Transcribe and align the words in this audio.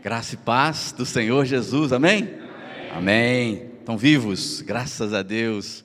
Graça 0.00 0.34
e 0.34 0.38
paz 0.38 0.92
do 0.92 1.04
Senhor 1.04 1.44
Jesus, 1.44 1.92
amém? 1.92 2.22
Amém. 2.92 2.92
amém. 2.92 3.70
Estão 3.80 3.98
vivos, 3.98 4.60
graças 4.60 5.12
a 5.12 5.22
Deus. 5.22 5.84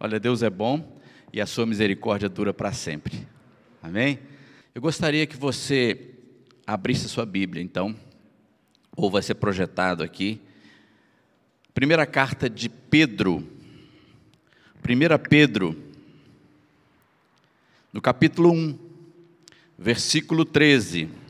Olha, 0.00 0.18
Deus 0.18 0.42
é 0.42 0.48
bom 0.48 0.98
e 1.30 1.42
a 1.42 1.46
sua 1.46 1.66
misericórdia 1.66 2.26
dura 2.26 2.54
para 2.54 2.72
sempre. 2.72 3.28
Amém? 3.82 4.18
Eu 4.74 4.80
gostaria 4.80 5.26
que 5.26 5.36
você 5.36 6.14
abrisse 6.66 7.06
sua 7.06 7.26
Bíblia, 7.26 7.62
então, 7.62 7.94
ou 8.96 9.10
vai 9.10 9.20
ser 9.20 9.34
projetado 9.34 10.02
aqui. 10.02 10.40
Primeira 11.74 12.06
carta 12.06 12.48
de 12.48 12.70
Pedro. 12.70 13.46
1 14.82 15.28
Pedro, 15.28 15.76
no 17.92 18.00
capítulo 18.00 18.50
1, 18.50 18.78
versículo 19.78 20.46
13. 20.46 21.23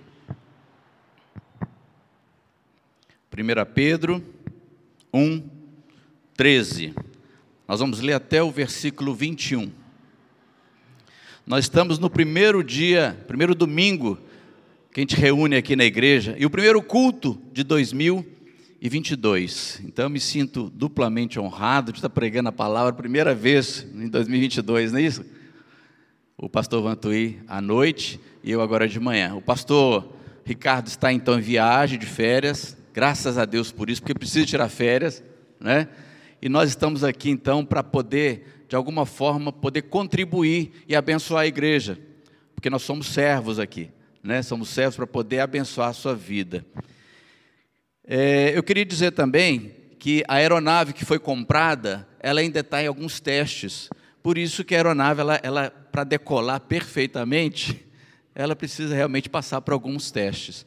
1 3.34 3.36
Pedro 3.74 4.22
1, 5.12 5.42
13. 6.36 6.94
Nós 7.66 7.80
vamos 7.80 8.00
ler 8.00 8.12
até 8.12 8.40
o 8.40 8.52
versículo 8.52 9.12
21. 9.12 9.72
Nós 11.44 11.64
estamos 11.64 11.98
no 11.98 12.08
primeiro 12.08 12.62
dia, 12.62 13.18
primeiro 13.26 13.52
domingo, 13.52 14.16
que 14.92 15.00
a 15.00 15.02
gente 15.02 15.16
reúne 15.16 15.56
aqui 15.56 15.75
na 15.75 15.84
igreja, 15.84 16.36
e 16.39 16.46
o 16.46 16.50
primeiro 16.50 16.80
culto 16.80 17.36
de 17.52 17.64
2022. 17.64 19.82
Então 19.84 20.04
eu 20.04 20.11
me 20.11 20.20
sinto 20.20 20.70
duplamente 20.70 21.40
honrado 21.40 21.90
de 21.90 21.98
estar 21.98 22.11
pregando 22.11 22.50
a 22.50 22.53
palavra 22.53 22.92
primeira 22.92 23.34
vez 23.34 23.84
em 23.96 24.08
2022, 24.08 24.92
não 24.92 25.00
é 25.00 25.03
isso? 25.03 25.25
O 26.39 26.48
pastor 26.48 26.84
Vantuí 26.84 27.40
à 27.48 27.61
noite 27.61 28.20
e 28.44 28.53
eu 28.53 28.61
agora 28.61 28.86
de 28.86 29.00
manhã. 29.00 29.34
O 29.34 29.42
pastor 29.42 30.08
Ricardo 30.44 30.86
está 30.86 31.12
então 31.12 31.36
em 31.36 31.42
viagem 31.42 31.98
de 31.98 32.06
férias, 32.06 32.77
Graças 32.94 33.36
a 33.39 33.44
Deus 33.44 33.72
por 33.72 33.91
isso, 33.91 34.00
porque 34.00 34.14
precisa 34.14 34.47
tirar 34.47 34.69
férias, 34.69 35.20
né? 35.58 35.89
E 36.41 36.48
nós 36.48 36.69
estamos 36.70 37.03
aqui 37.03 37.28
então 37.28 37.67
para 37.67 37.83
poder, 37.83 38.67
de 38.69 38.77
alguma 38.77 39.05
forma, 39.05 39.53
poder 39.53 39.83
contribuir 39.83 40.70
e 40.87 40.95
abençoar 40.95 41.42
a 41.42 41.47
igreja, 41.48 41.98
porque 42.55 42.70
nós 42.70 42.83
somos 42.83 43.09
servos 43.09 43.59
aqui, 43.59 43.91
né? 44.22 44.42
Somos 44.42 44.69
servos 44.69 44.95
para 44.95 45.09
poder 45.09 45.41
abençoar 45.41 45.89
a 45.89 45.92
sua 45.92 46.15
vida. 46.15 46.65
É, 48.06 48.56
eu 48.56 48.62
queria 48.62 48.84
dizer 48.84 49.11
também 49.11 49.75
que 49.98 50.22
a 50.28 50.34
aeronave 50.34 50.92
que 50.92 51.05
foi 51.05 51.19
comprada, 51.19 52.06
ela 52.20 52.39
ainda 52.39 52.61
está 52.61 52.81
em 52.81 52.87
alguns 52.87 53.19
testes. 53.19 53.91
Por 54.22 54.39
isso 54.39 54.62
que 54.62 54.72
a 54.72 54.78
aeronave, 54.78 55.20
ela, 55.20 55.41
ela 55.42 55.69
para 55.69 56.05
decolar 56.05 56.61
perfeitamente, 56.61 57.84
ela 58.37 58.55
precisa 58.55 58.95
realmente 58.95 59.28
passar 59.28 59.61
por 59.62 59.72
alguns 59.72 60.12
testes. 60.12 60.65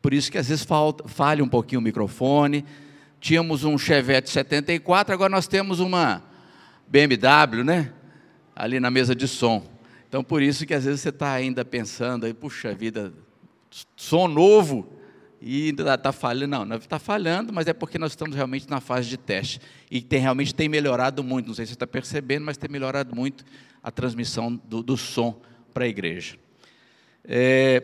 Por 0.00 0.14
isso 0.14 0.30
que 0.30 0.38
às 0.38 0.48
vezes 0.48 0.64
falta, 0.64 1.08
falha 1.08 1.42
um 1.42 1.48
pouquinho 1.48 1.80
o 1.80 1.84
microfone. 1.84 2.64
Tínhamos 3.20 3.64
um 3.64 3.76
Chevette 3.76 4.30
74, 4.30 5.12
agora 5.12 5.30
nós 5.30 5.48
temos 5.48 5.80
uma 5.80 6.22
BMW, 6.86 7.64
né? 7.64 7.92
Ali 8.54 8.78
na 8.78 8.90
mesa 8.90 9.14
de 9.14 9.26
som. 9.26 9.66
Então 10.08 10.22
por 10.22 10.40
isso 10.40 10.64
que 10.64 10.72
às 10.72 10.84
vezes 10.84 11.00
você 11.00 11.08
está 11.08 11.32
ainda 11.32 11.64
pensando 11.64 12.26
aí, 12.26 12.32
puxa 12.32 12.74
vida, 12.74 13.12
som 13.96 14.28
novo 14.28 14.88
e 15.40 15.66
ainda 15.68 15.94
está 15.94 16.12
falhando. 16.12 16.46
Não, 16.48 16.64
não 16.64 16.76
está 16.76 16.98
falhando, 16.98 17.52
mas 17.52 17.66
é 17.66 17.72
porque 17.72 17.98
nós 17.98 18.12
estamos 18.12 18.36
realmente 18.36 18.68
na 18.70 18.80
fase 18.80 19.08
de 19.08 19.16
teste. 19.16 19.60
E 19.90 20.00
tem, 20.00 20.20
realmente 20.20 20.54
tem 20.54 20.68
melhorado 20.68 21.24
muito, 21.24 21.48
não 21.48 21.54
sei 21.54 21.66
se 21.66 21.70
você 21.70 21.74
está 21.74 21.86
percebendo, 21.86 22.44
mas 22.44 22.56
tem 22.56 22.70
melhorado 22.70 23.14
muito 23.14 23.44
a 23.82 23.90
transmissão 23.90 24.54
do, 24.54 24.82
do 24.82 24.96
som 24.96 25.40
para 25.74 25.84
a 25.84 25.88
igreja. 25.88 26.36
É, 27.24 27.82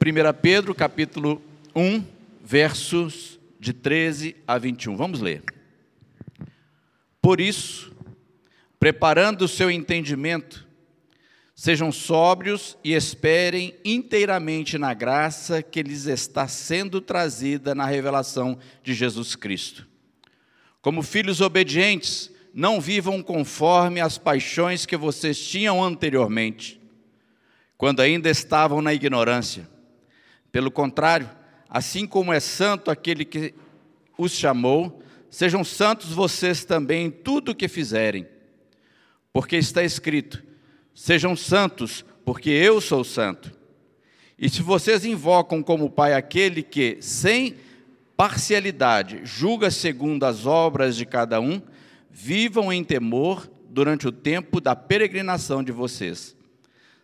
1 0.00 0.40
Pedro, 0.40 0.74
capítulo 0.74 1.42
1, 1.74 2.04
versos 2.42 3.38
de 3.58 3.72
13 3.72 4.36
a 4.46 4.58
21. 4.58 4.96
Vamos 4.96 5.20
ler. 5.20 5.42
Por 7.20 7.40
isso, 7.40 7.92
preparando 8.78 9.42
o 9.42 9.48
seu 9.48 9.70
entendimento, 9.70 10.66
sejam 11.54 11.92
sóbrios 11.92 12.78
e 12.82 12.94
esperem 12.94 13.74
inteiramente 13.84 14.78
na 14.78 14.94
graça 14.94 15.62
que 15.62 15.82
lhes 15.82 16.06
está 16.06 16.48
sendo 16.48 17.00
trazida 17.00 17.74
na 17.74 17.84
revelação 17.84 18.58
de 18.82 18.94
Jesus 18.94 19.36
Cristo. 19.36 19.86
Como 20.80 21.02
filhos 21.02 21.42
obedientes, 21.42 22.32
não 22.54 22.80
vivam 22.80 23.22
conforme 23.22 24.00
as 24.00 24.16
paixões 24.16 24.86
que 24.86 24.96
vocês 24.96 25.38
tinham 25.38 25.84
anteriormente, 25.84 26.80
quando 27.76 28.00
ainda 28.00 28.30
estavam 28.30 28.80
na 28.80 28.94
ignorância. 28.94 29.68
Pelo 30.50 30.70
contrário, 30.70 31.28
assim 31.70 32.04
como 32.04 32.32
é 32.32 32.40
santo 32.40 32.90
aquele 32.90 33.24
que 33.24 33.54
os 34.18 34.32
chamou, 34.32 35.00
sejam 35.30 35.62
santos 35.62 36.10
vocês 36.10 36.64
também 36.64 37.06
em 37.06 37.10
tudo 37.10 37.52
o 37.52 37.54
que 37.54 37.68
fizerem. 37.68 38.26
Porque 39.32 39.56
está 39.56 39.84
escrito: 39.84 40.42
sejam 40.92 41.36
santos, 41.36 42.04
porque 42.24 42.50
eu 42.50 42.80
sou 42.80 43.04
santo. 43.04 43.56
E 44.36 44.48
se 44.48 44.62
vocês 44.62 45.04
invocam 45.04 45.62
como 45.62 45.90
Pai 45.90 46.14
aquele 46.14 46.62
que, 46.62 46.98
sem 47.00 47.54
parcialidade, 48.16 49.20
julga 49.22 49.70
segundo 49.70 50.24
as 50.24 50.46
obras 50.46 50.96
de 50.96 51.06
cada 51.06 51.40
um, 51.40 51.60
vivam 52.10 52.72
em 52.72 52.82
temor 52.82 53.48
durante 53.68 54.08
o 54.08 54.12
tempo 54.12 54.60
da 54.60 54.74
peregrinação 54.74 55.62
de 55.62 55.70
vocês, 55.70 56.36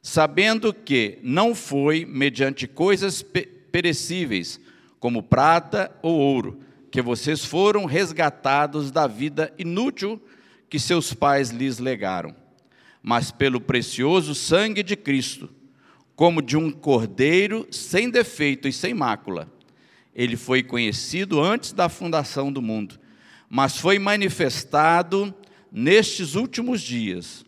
sabendo 0.02 0.74
que 0.74 1.18
não 1.22 1.54
foi 1.54 2.04
mediante 2.04 2.66
coisas 2.66 3.22
perecíveis, 3.76 4.58
como 4.98 5.22
prata 5.22 5.94
ou 6.00 6.18
ouro, 6.18 6.60
que 6.90 7.02
vocês 7.02 7.44
foram 7.44 7.84
resgatados 7.84 8.90
da 8.90 9.06
vida 9.06 9.52
inútil 9.58 10.18
que 10.70 10.78
seus 10.78 11.12
pais 11.12 11.50
lhes 11.50 11.78
legaram, 11.78 12.34
mas 13.02 13.30
pelo 13.30 13.60
precioso 13.60 14.34
sangue 14.34 14.82
de 14.82 14.96
Cristo, 14.96 15.50
como 16.14 16.40
de 16.40 16.56
um 16.56 16.70
cordeiro 16.70 17.68
sem 17.70 18.08
defeito 18.08 18.66
e 18.66 18.72
sem 18.72 18.94
mácula. 18.94 19.46
Ele 20.14 20.38
foi 20.38 20.62
conhecido 20.62 21.38
antes 21.38 21.74
da 21.74 21.90
fundação 21.90 22.50
do 22.50 22.62
mundo, 22.62 22.98
mas 23.46 23.76
foi 23.76 23.98
manifestado 23.98 25.34
nestes 25.70 26.34
últimos 26.34 26.80
dias 26.80 27.44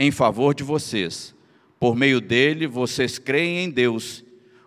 em 0.00 0.10
favor 0.10 0.52
de 0.52 0.64
vocês. 0.64 1.32
Por 1.78 1.94
meio 1.94 2.20
dele, 2.20 2.66
vocês 2.66 3.20
creem 3.20 3.66
em 3.66 3.70
Deus 3.70 4.25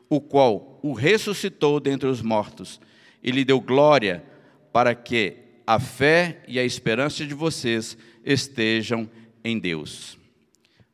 o 0.10 0.20
qual 0.20 0.80
o 0.82 0.94
ressuscitou 0.94 1.80
dentre 1.80 2.08
os 2.08 2.22
mortos 2.22 2.82
e 3.22 3.32
lhe 3.32 3.46
deu 3.46 3.62
glória, 3.62 4.24
para 4.72 4.96
que 4.96 5.38
a 5.68 5.80
fé 5.80 6.42
e 6.48 6.60
a 6.60 6.64
esperança 6.64 7.26
de 7.26 7.34
vocês 7.34 7.98
estejam 8.26 9.10
em 9.44 9.60
Deus. 9.60 10.18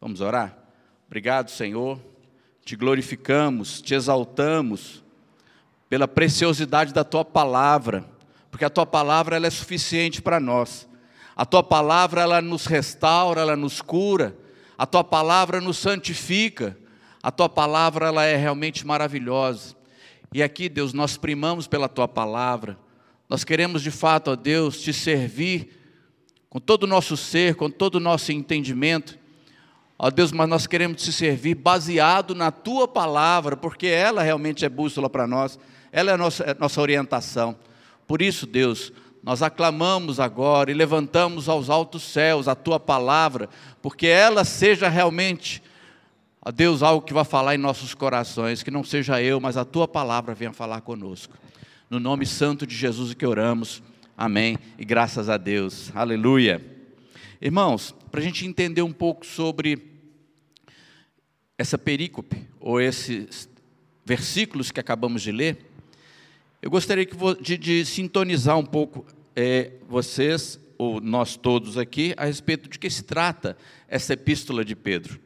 Vamos 0.01 0.21
orar? 0.21 0.57
Obrigado, 1.07 1.49
Senhor. 1.49 1.99
Te 2.63 2.75
glorificamos, 2.75 3.81
te 3.81 3.93
exaltamos 3.93 5.03
pela 5.87 6.07
preciosidade 6.07 6.93
da 6.93 7.03
tua 7.03 7.23
palavra, 7.23 8.03
porque 8.49 8.65
a 8.65 8.69
tua 8.69 8.85
palavra 8.85 9.35
ela 9.35 9.47
é 9.47 9.51
suficiente 9.51 10.21
para 10.21 10.39
nós. 10.39 10.87
A 11.35 11.45
tua 11.45 11.61
palavra 11.61 12.21
ela 12.21 12.41
nos 12.41 12.65
restaura, 12.65 13.41
ela 13.41 13.55
nos 13.55 13.81
cura. 13.81 14.35
A 14.77 14.85
tua 14.85 15.03
palavra 15.03 15.59
nos 15.59 15.77
santifica. 15.77 16.77
A 17.25 17.31
tua 17.31 17.49
palavra 17.49 18.05
ela 18.05 18.23
é 18.23 18.35
realmente 18.35 18.85
maravilhosa. 18.85 19.75
E 20.31 20.43
aqui, 20.43 20.69
Deus, 20.69 20.93
nós 20.93 21.17
primamos 21.17 21.65
pela 21.65 21.89
tua 21.89 22.07
palavra. 22.07 22.77
Nós 23.27 23.43
queremos 23.43 23.81
de 23.81 23.89
fato, 23.89 24.29
ó 24.29 24.35
Deus, 24.35 24.79
te 24.79 24.93
servir 24.93 25.71
com 26.51 26.59
todo 26.59 26.83
o 26.83 26.87
nosso 26.87 27.17
ser, 27.17 27.55
com 27.55 27.67
todo 27.67 27.95
o 27.95 27.99
nosso 27.99 28.31
entendimento. 28.31 29.17
Ó 29.97 30.11
Deus, 30.11 30.31
mas 30.31 30.47
nós 30.47 30.67
queremos 30.67 31.01
te 31.01 31.11
servir 31.11 31.55
baseado 31.55 32.35
na 32.35 32.51
tua 32.51 32.87
palavra, 32.87 33.57
porque 33.57 33.87
ela 33.87 34.21
realmente 34.21 34.63
é 34.63 34.69
bússola 34.69 35.09
para 35.09 35.25
nós, 35.25 35.57
ela 35.91 36.11
é 36.11 36.13
a 36.13 36.17
nossa, 36.17 36.43
é 36.43 36.51
a 36.51 36.57
nossa 36.59 36.79
orientação. 36.79 37.57
Por 38.05 38.21
isso, 38.21 38.45
Deus, 38.45 38.93
nós 39.23 39.41
aclamamos 39.41 40.19
agora 40.19 40.69
e 40.69 40.75
levantamos 40.75 41.49
aos 41.49 41.71
altos 41.71 42.03
céus 42.03 42.47
a 42.47 42.53
tua 42.53 42.79
palavra, 42.79 43.49
porque 43.81 44.05
ela 44.05 44.45
seja 44.45 44.87
realmente 44.87 45.63
a 46.45 46.51
Deus 46.51 46.83
algo 46.83 47.03
que 47.03 47.13
vai 47.13 47.25
falar 47.25 47.55
em 47.55 47.57
nossos 47.57 47.95
corações, 47.95 48.61
que 48.61 48.69
não 48.69 48.83
seja 48.83 49.19
eu, 49.19 49.41
mas 49.41 49.57
a 49.57 49.65
tua 49.65 49.87
palavra 49.87 50.35
venha 50.35 50.53
falar 50.53 50.81
conosco. 50.81 51.35
No 51.89 51.99
nome 51.99 52.23
santo 52.23 52.67
de 52.67 52.75
Jesus 52.75 53.15
que 53.15 53.25
oramos. 53.25 53.81
Amém. 54.15 54.55
E 54.77 54.85
graças 54.85 55.27
a 55.27 55.37
Deus. 55.37 55.91
Aleluia. 55.95 56.63
Irmãos, 57.41 57.95
para 58.11 58.19
a 58.19 58.23
gente 58.23 58.45
entender 58.45 58.83
um 58.83 58.93
pouco 58.93 59.25
sobre 59.25 59.87
essa 61.57 61.79
perícope, 61.79 62.47
ou 62.59 62.79
esses 62.79 63.49
versículos 64.05 64.69
que 64.69 64.79
acabamos 64.79 65.23
de 65.23 65.31
ler, 65.31 65.57
eu 66.61 66.69
gostaria 66.69 67.07
de, 67.41 67.57
de 67.57 67.83
sintonizar 67.85 68.55
um 68.55 68.65
pouco 68.65 69.03
é, 69.35 69.71
vocês, 69.89 70.59
ou 70.77 71.01
nós 71.01 71.35
todos 71.35 71.75
aqui, 71.75 72.13
a 72.15 72.25
respeito 72.25 72.69
de 72.69 72.77
que 72.77 72.89
se 72.89 73.01
trata 73.01 73.57
essa 73.87 74.13
epístola 74.13 74.63
de 74.63 74.75
Pedro. 74.75 75.24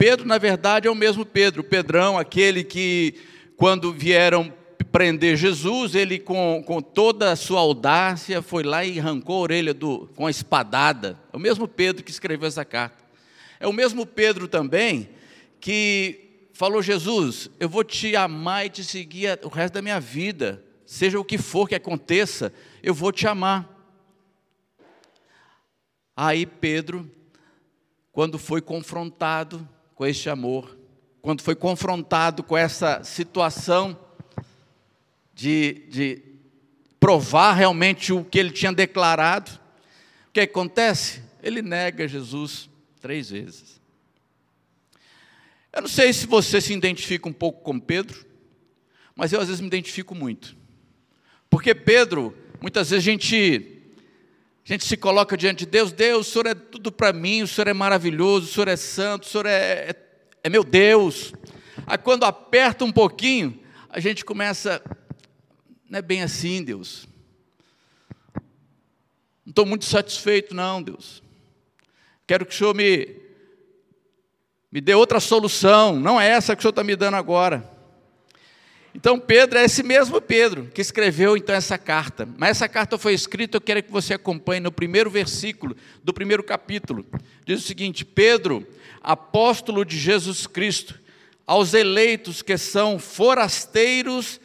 Pedro, 0.00 0.26
na 0.26 0.38
verdade, 0.38 0.88
é 0.88 0.90
o 0.90 0.94
mesmo 0.94 1.26
Pedro, 1.26 1.62
Pedrão, 1.62 2.16
aquele 2.16 2.64
que, 2.64 3.16
quando 3.54 3.92
vieram 3.92 4.50
prender 4.90 5.36
Jesus, 5.36 5.94
ele, 5.94 6.18
com, 6.18 6.64
com 6.66 6.80
toda 6.80 7.30
a 7.30 7.36
sua 7.36 7.60
audácia, 7.60 8.40
foi 8.40 8.62
lá 8.62 8.82
e 8.82 8.98
arrancou 8.98 9.36
a 9.36 9.40
orelha 9.40 9.74
do, 9.74 10.08
com 10.16 10.26
a 10.26 10.30
espadada. 10.30 11.20
É 11.30 11.36
o 11.36 11.38
mesmo 11.38 11.68
Pedro 11.68 12.02
que 12.02 12.10
escreveu 12.10 12.48
essa 12.48 12.64
carta. 12.64 12.96
É 13.60 13.68
o 13.68 13.74
mesmo 13.74 14.06
Pedro 14.06 14.48
também 14.48 15.10
que 15.60 16.48
falou: 16.54 16.80
Jesus, 16.80 17.50
eu 17.60 17.68
vou 17.68 17.84
te 17.84 18.16
amar 18.16 18.64
e 18.64 18.70
te 18.70 18.82
seguir 18.82 19.38
o 19.44 19.48
resto 19.48 19.74
da 19.74 19.82
minha 19.82 20.00
vida, 20.00 20.64
seja 20.86 21.20
o 21.20 21.24
que 21.24 21.36
for 21.36 21.68
que 21.68 21.74
aconteça, 21.74 22.54
eu 22.82 22.94
vou 22.94 23.12
te 23.12 23.26
amar. 23.26 23.68
Aí 26.16 26.46
Pedro, 26.46 27.06
quando 28.10 28.38
foi 28.38 28.62
confrontado 28.62 29.68
com 30.00 30.06
este 30.06 30.30
amor, 30.30 30.78
quando 31.20 31.42
foi 31.42 31.54
confrontado 31.54 32.42
com 32.42 32.56
essa 32.56 33.04
situação 33.04 34.00
de, 35.34 35.82
de 35.90 36.22
provar 36.98 37.52
realmente 37.52 38.10
o 38.10 38.24
que 38.24 38.38
ele 38.38 38.50
tinha 38.50 38.72
declarado, 38.72 39.50
o 40.26 40.32
que 40.32 40.40
acontece? 40.40 41.22
Ele 41.42 41.60
nega 41.60 42.08
Jesus 42.08 42.70
três 42.98 43.28
vezes. 43.28 43.78
Eu 45.70 45.82
não 45.82 45.88
sei 45.88 46.14
se 46.14 46.26
você 46.26 46.62
se 46.62 46.72
identifica 46.72 47.28
um 47.28 47.32
pouco 47.34 47.60
com 47.60 47.78
Pedro, 47.78 48.24
mas 49.14 49.34
eu 49.34 49.40
às 49.42 49.48
vezes 49.48 49.60
me 49.60 49.66
identifico 49.66 50.14
muito. 50.14 50.56
Porque 51.50 51.74
Pedro, 51.74 52.34
muitas 52.58 52.88
vezes 52.88 53.06
a 53.06 53.10
gente 53.10 53.79
a 54.64 54.72
gente 54.72 54.84
se 54.84 54.96
coloca 54.96 55.36
diante 55.36 55.60
de 55.60 55.66
Deus, 55.66 55.92
Deus, 55.92 56.28
o 56.28 56.30
Senhor 56.30 56.46
é 56.46 56.54
tudo 56.54 56.92
para 56.92 57.12
mim, 57.12 57.42
o 57.42 57.48
Senhor 57.48 57.68
é 57.68 57.72
maravilhoso, 57.72 58.46
o 58.46 58.52
Senhor 58.52 58.68
é 58.68 58.76
santo, 58.76 59.24
o 59.24 59.26
Senhor 59.26 59.46
é, 59.46 59.90
é, 59.90 59.96
é 60.44 60.48
meu 60.48 60.62
Deus. 60.62 61.32
Aí 61.86 61.98
quando 61.98 62.24
aperta 62.24 62.84
um 62.84 62.92
pouquinho, 62.92 63.58
a 63.88 63.98
gente 63.98 64.24
começa, 64.24 64.82
não 65.88 65.98
é 65.98 66.02
bem 66.02 66.22
assim, 66.22 66.62
Deus. 66.62 67.08
Não 69.44 69.50
estou 69.50 69.66
muito 69.66 69.84
satisfeito, 69.84 70.54
não, 70.54 70.80
Deus. 70.80 71.22
Quero 72.26 72.46
que 72.46 72.54
o 72.54 72.56
Senhor 72.56 72.74
me, 72.74 73.16
me 74.70 74.80
dê 74.80 74.94
outra 74.94 75.18
solução, 75.18 75.98
não 75.98 76.20
é 76.20 76.28
essa 76.28 76.54
que 76.54 76.60
o 76.60 76.62
Senhor 76.62 76.70
está 76.70 76.84
me 76.84 76.94
dando 76.94 77.16
agora. 77.16 77.79
Então 78.94 79.20
Pedro 79.20 79.58
é 79.58 79.64
esse 79.64 79.82
mesmo 79.82 80.20
Pedro 80.20 80.66
que 80.66 80.80
escreveu 80.80 81.36
então 81.36 81.54
essa 81.54 81.78
carta. 81.78 82.28
Mas 82.36 82.50
essa 82.50 82.68
carta 82.68 82.98
foi 82.98 83.14
escrita, 83.14 83.56
eu 83.56 83.60
quero 83.60 83.82
que 83.82 83.92
você 83.92 84.14
acompanhe 84.14 84.60
no 84.60 84.72
primeiro 84.72 85.10
versículo 85.10 85.76
do 86.02 86.12
primeiro 86.12 86.42
capítulo. 86.42 87.06
Diz 87.46 87.60
o 87.60 87.66
seguinte: 87.66 88.04
Pedro, 88.04 88.66
apóstolo 89.00 89.84
de 89.84 89.96
Jesus 89.96 90.46
Cristo, 90.46 90.98
aos 91.46 91.72
eleitos 91.72 92.42
que 92.42 92.56
são 92.58 92.98
forasteiros 92.98 94.40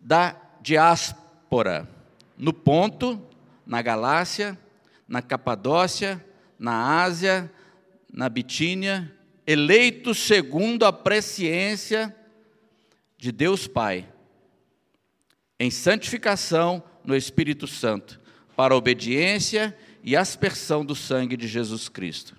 da 0.00 0.36
diáspora, 0.60 1.88
no 2.36 2.52
Ponto, 2.52 3.20
na 3.66 3.80
Galácia, 3.80 4.58
na 5.06 5.22
Capadócia, 5.22 6.22
na 6.58 7.02
Ásia, 7.02 7.50
na 8.12 8.28
Bitínia, 8.28 9.12
eleitos 9.46 10.18
segundo 10.18 10.84
a 10.84 10.92
presciência 10.92 12.14
de 13.18 13.32
Deus 13.32 13.66
Pai, 13.66 14.08
em 15.58 15.70
santificação 15.70 16.82
no 17.04 17.16
Espírito 17.16 17.66
Santo, 17.66 18.20
para 18.56 18.76
obediência 18.76 19.76
e 20.04 20.16
aspersão 20.16 20.84
do 20.84 20.94
sangue 20.94 21.36
de 21.36 21.48
Jesus 21.48 21.88
Cristo. 21.88 22.36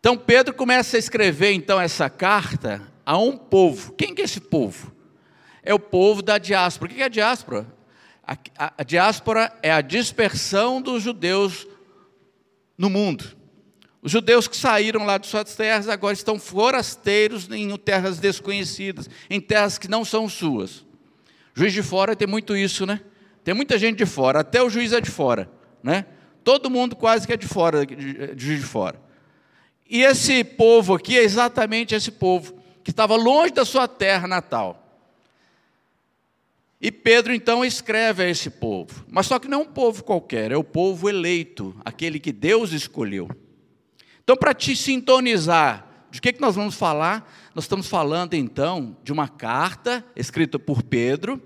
Então 0.00 0.16
Pedro 0.16 0.54
começa 0.54 0.96
a 0.96 0.98
escrever 0.98 1.52
então 1.52 1.80
essa 1.80 2.08
carta 2.08 2.90
a 3.04 3.18
um 3.18 3.36
povo. 3.36 3.92
Quem 3.92 4.14
que 4.14 4.22
é 4.22 4.24
esse 4.24 4.40
povo? 4.40 4.90
É 5.62 5.72
o 5.72 5.78
povo 5.78 6.22
da 6.22 6.38
diáspora. 6.38 6.90
O 6.90 6.94
que 6.94 7.02
é 7.02 7.04
a 7.04 7.08
diáspora? 7.08 7.66
A, 8.26 8.36
a, 8.58 8.72
a 8.78 8.82
diáspora 8.82 9.56
é 9.62 9.70
a 9.70 9.80
dispersão 9.80 10.80
dos 10.80 11.02
judeus 11.02 11.66
no 12.76 12.88
mundo. 12.88 13.36
Os 14.02 14.10
judeus 14.10 14.48
que 14.48 14.56
saíram 14.56 15.06
lá 15.06 15.16
de 15.16 15.28
suas 15.28 15.54
terras 15.54 15.88
agora 15.88 16.12
estão 16.12 16.36
forasteiros 16.36 17.48
em 17.48 17.74
terras 17.76 18.18
desconhecidas, 18.18 19.08
em 19.30 19.40
terras 19.40 19.78
que 19.78 19.86
não 19.86 20.04
são 20.04 20.28
suas. 20.28 20.84
Juiz 21.54 21.72
de 21.72 21.84
fora 21.84 22.16
tem 22.16 22.26
muito 22.26 22.56
isso, 22.56 22.84
né? 22.84 23.00
Tem 23.44 23.54
muita 23.54 23.78
gente 23.78 23.98
de 23.98 24.06
fora, 24.06 24.40
até 24.40 24.60
o 24.60 24.68
juiz 24.68 24.92
é 24.92 25.00
de 25.00 25.10
fora, 25.10 25.48
né? 25.82 26.06
Todo 26.42 26.68
mundo 26.68 26.96
quase 26.96 27.26
que 27.26 27.32
é 27.32 27.36
de 27.36 27.46
fora, 27.46 27.86
de, 27.86 28.34
juiz 28.36 28.60
de 28.60 28.66
fora. 28.66 29.00
E 29.88 30.02
esse 30.02 30.42
povo 30.42 30.94
aqui 30.94 31.16
é 31.16 31.22
exatamente 31.22 31.94
esse 31.94 32.10
povo 32.10 32.54
que 32.82 32.90
estava 32.90 33.14
longe 33.14 33.52
da 33.52 33.64
sua 33.64 33.86
terra 33.86 34.26
natal. 34.26 34.80
E 36.80 36.90
Pedro 36.90 37.32
então 37.32 37.64
escreve 37.64 38.24
a 38.24 38.28
esse 38.28 38.50
povo, 38.50 39.04
mas 39.08 39.26
só 39.26 39.38
que 39.38 39.46
não 39.46 39.60
é 39.60 39.62
um 39.62 39.66
povo 39.66 40.02
qualquer, 40.02 40.50
é 40.50 40.56
o 40.56 40.64
povo 40.64 41.08
eleito, 41.08 41.76
aquele 41.84 42.18
que 42.18 42.32
Deus 42.32 42.72
escolheu. 42.72 43.28
Então, 44.22 44.36
para 44.36 44.54
te 44.54 44.76
sintonizar, 44.76 45.86
de 46.10 46.20
que, 46.20 46.32
que 46.32 46.40
nós 46.40 46.54
vamos 46.54 46.74
falar? 46.74 47.32
Nós 47.54 47.64
estamos 47.64 47.88
falando 47.88 48.34
então 48.34 48.96
de 49.02 49.12
uma 49.12 49.28
carta 49.28 50.04
escrita 50.14 50.58
por 50.58 50.82
Pedro, 50.82 51.40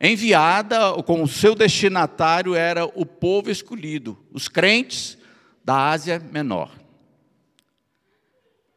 enviada 0.00 0.92
com 1.02 1.22
o 1.22 1.28
seu 1.28 1.54
destinatário 1.54 2.54
era 2.54 2.84
o 2.84 3.04
povo 3.04 3.50
escolhido, 3.50 4.18
os 4.32 4.48
crentes 4.48 5.18
da 5.64 5.90
Ásia 5.90 6.18
Menor, 6.18 6.70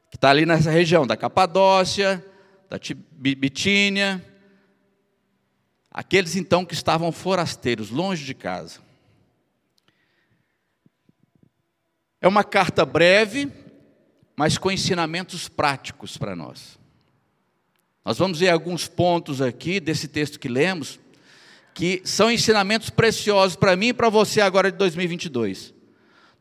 que 0.09 0.18
está 0.18 0.29
ali 0.29 0.45
nessa 0.45 0.71
região 0.71 1.06
da 1.06 1.15
Capadócia, 1.15 2.25
da 2.69 2.79
Bitínia, 3.12 4.24
aqueles 5.91 6.35
então 6.35 6.65
que 6.65 6.74
estavam 6.74 7.12
forasteiros, 7.12 7.89
longe 7.89 8.25
de 8.25 8.33
casa. 8.33 8.87
É 12.21 12.27
uma 12.27 12.43
carta 12.43 12.85
breve, 12.85 13.51
mas 14.35 14.57
com 14.57 14.71
ensinamentos 14.71 15.47
práticos 15.47 16.17
para 16.17 16.35
nós. 16.35 16.79
Nós 18.03 18.17
vamos 18.17 18.39
ver 18.39 18.49
alguns 18.49 18.87
pontos 18.87 19.41
aqui 19.41 19.79
desse 19.79 20.07
texto 20.07 20.39
que 20.39 20.47
lemos, 20.47 20.99
que 21.73 22.01
são 22.05 22.31
ensinamentos 22.31 22.89
preciosos 22.89 23.55
para 23.55 23.75
mim 23.75 23.87
e 23.87 23.93
para 23.93 24.09
você 24.09 24.41
agora 24.41 24.71
de 24.71 24.77
2022. 24.77 25.73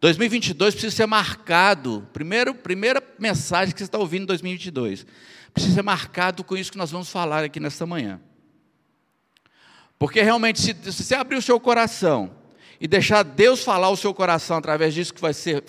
2022 0.00 0.74
precisa 0.74 0.94
ser 0.94 1.06
marcado, 1.06 2.06
primeiro, 2.12 2.54
primeira 2.54 3.02
mensagem 3.18 3.74
que 3.74 3.80
você 3.80 3.84
está 3.84 3.98
ouvindo 3.98 4.22
em 4.22 4.26
2022, 4.26 5.06
precisa 5.52 5.74
ser 5.74 5.82
marcado 5.82 6.44
com 6.44 6.56
isso 6.56 6.70
que 6.70 6.78
nós 6.78 6.90
vamos 6.90 7.10
falar 7.10 7.44
aqui 7.44 7.58
nesta 7.58 7.86
manhã. 7.86 8.20
Porque 9.98 10.20
realmente, 10.20 10.60
se, 10.60 10.76
se 10.92 11.02
você 11.02 11.14
abrir 11.14 11.36
o 11.36 11.42
seu 11.42 11.58
coração 11.58 12.30
e 12.80 12.86
deixar 12.86 13.22
Deus 13.22 13.62
falar 13.62 13.90
o 13.90 13.96
seu 13.96 14.12
coração 14.12 14.56
através 14.56 14.94
disso 14.94 15.14
que 15.14 15.20
vai 15.20 15.32
ser 15.32 15.62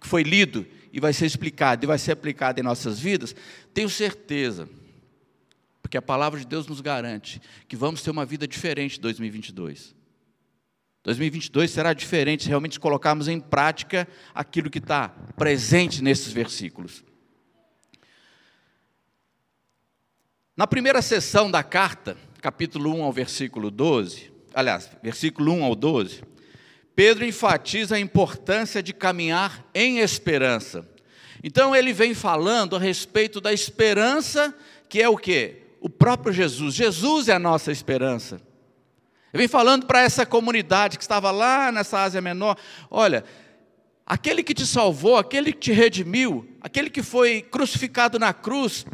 que 0.00 0.06
foi 0.06 0.22
lido 0.22 0.66
e 0.92 0.98
vai 0.98 1.12
ser 1.12 1.26
explicado 1.26 1.84
e 1.84 1.86
vai 1.86 1.98
ser 1.98 2.12
aplicado 2.12 2.58
em 2.58 2.62
nossas 2.62 2.98
vidas, 2.98 3.34
tenho 3.72 3.88
certeza, 3.88 4.68
porque 5.82 5.96
a 5.96 6.02
palavra 6.02 6.40
de 6.40 6.46
Deus 6.46 6.66
nos 6.66 6.80
garante 6.80 7.40
que 7.68 7.76
vamos 7.76 8.02
ter 8.02 8.10
uma 8.10 8.24
vida 8.24 8.48
diferente 8.48 8.98
em 8.98 9.00
2022. 9.00 9.94
2022 11.02 11.70
será 11.70 11.92
diferente 11.92 12.42
se 12.44 12.48
realmente 12.48 12.78
colocarmos 12.78 13.28
em 13.28 13.40
prática 13.40 14.06
aquilo 14.34 14.70
que 14.70 14.78
está 14.78 15.08
presente 15.36 16.02
nesses 16.02 16.32
versículos. 16.32 17.04
Na 20.56 20.66
primeira 20.66 21.00
sessão 21.00 21.50
da 21.50 21.62
carta, 21.62 22.18
capítulo 22.42 22.94
1 22.94 23.02
ao 23.02 23.12
versículo 23.12 23.70
12, 23.70 24.29
aliás, 24.54 24.90
versículo 25.02 25.52
1 25.52 25.64
ao 25.64 25.74
12, 25.74 26.22
Pedro 26.94 27.24
enfatiza 27.24 27.96
a 27.96 28.00
importância 28.00 28.82
de 28.82 28.92
caminhar 28.92 29.64
em 29.74 30.00
esperança. 30.00 30.86
Então 31.42 31.74
ele 31.74 31.92
vem 31.92 32.14
falando 32.14 32.76
a 32.76 32.78
respeito 32.78 33.40
da 33.40 33.52
esperança, 33.52 34.54
que 34.88 35.00
é 35.00 35.08
o 35.08 35.16
que? 35.16 35.62
O 35.80 35.88
próprio 35.88 36.32
Jesus. 36.32 36.74
Jesus 36.74 37.28
é 37.28 37.32
a 37.32 37.38
nossa 37.38 37.72
esperança. 37.72 38.40
Ele 39.32 39.42
vem 39.42 39.48
falando 39.48 39.86
para 39.86 40.02
essa 40.02 40.26
comunidade 40.26 40.98
que 40.98 41.04
estava 41.04 41.30
lá 41.30 41.72
nessa 41.72 42.02
Ásia 42.02 42.20
Menor: 42.20 42.56
olha, 42.90 43.24
aquele 44.04 44.42
que 44.42 44.52
te 44.52 44.66
salvou, 44.66 45.16
aquele 45.16 45.52
que 45.52 45.60
te 45.60 45.72
redimiu, 45.72 46.46
aquele 46.60 46.90
que 46.90 47.02
foi 47.02 47.40
crucificado 47.40 48.18
na 48.18 48.34
cruz, 48.34 48.84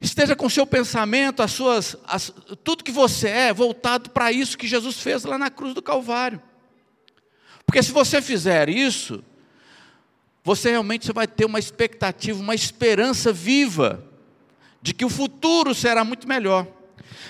esteja 0.00 0.36
com 0.36 0.48
seu 0.48 0.66
pensamento, 0.66 1.42
as 1.42 1.52
suas, 1.52 1.96
as, 2.06 2.32
tudo 2.62 2.84
que 2.84 2.92
você 2.92 3.28
é, 3.28 3.52
voltado 3.52 4.10
para 4.10 4.30
isso 4.30 4.56
que 4.56 4.66
Jesus 4.66 5.00
fez 5.00 5.24
lá 5.24 5.36
na 5.36 5.50
cruz 5.50 5.74
do 5.74 5.82
Calvário. 5.82 6.40
Porque 7.66 7.82
se 7.82 7.92
você 7.92 8.22
fizer 8.22 8.68
isso, 8.68 9.22
você 10.44 10.70
realmente 10.70 11.12
vai 11.12 11.26
ter 11.26 11.44
uma 11.44 11.58
expectativa, 11.58 12.40
uma 12.40 12.54
esperança 12.54 13.32
viva 13.32 14.04
de 14.80 14.94
que 14.94 15.04
o 15.04 15.10
futuro 15.10 15.74
será 15.74 16.04
muito 16.04 16.28
melhor. 16.28 16.66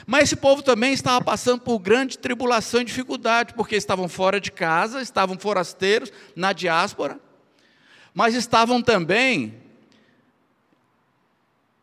Mas 0.06 0.24
esse 0.24 0.36
povo 0.36 0.62
também 0.62 0.92
estava 0.92 1.24
passando 1.24 1.60
por 1.60 1.78
grande 1.78 2.18
tribulação 2.18 2.80
e 2.80 2.84
dificuldade, 2.84 3.54
porque 3.54 3.76
estavam 3.76 4.08
fora 4.08 4.40
de 4.40 4.52
casa, 4.52 5.00
estavam 5.00 5.38
forasteiros 5.38 6.12
na 6.36 6.52
diáspora, 6.52 7.18
mas 8.14 8.34
estavam 8.34 8.82
também 8.82 9.54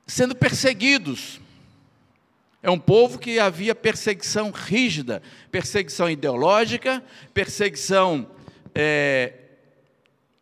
sendo 0.05 0.35
perseguidos. 0.35 1.39
É 2.61 2.69
um 2.69 2.79
povo 2.79 3.19
que 3.19 3.39
havia 3.39 3.75
perseguição 3.75 4.49
rígida, 4.51 5.21
perseguição 5.51 6.09
ideológica, 6.09 7.03
perseguição 7.33 8.29
é, 8.73 9.33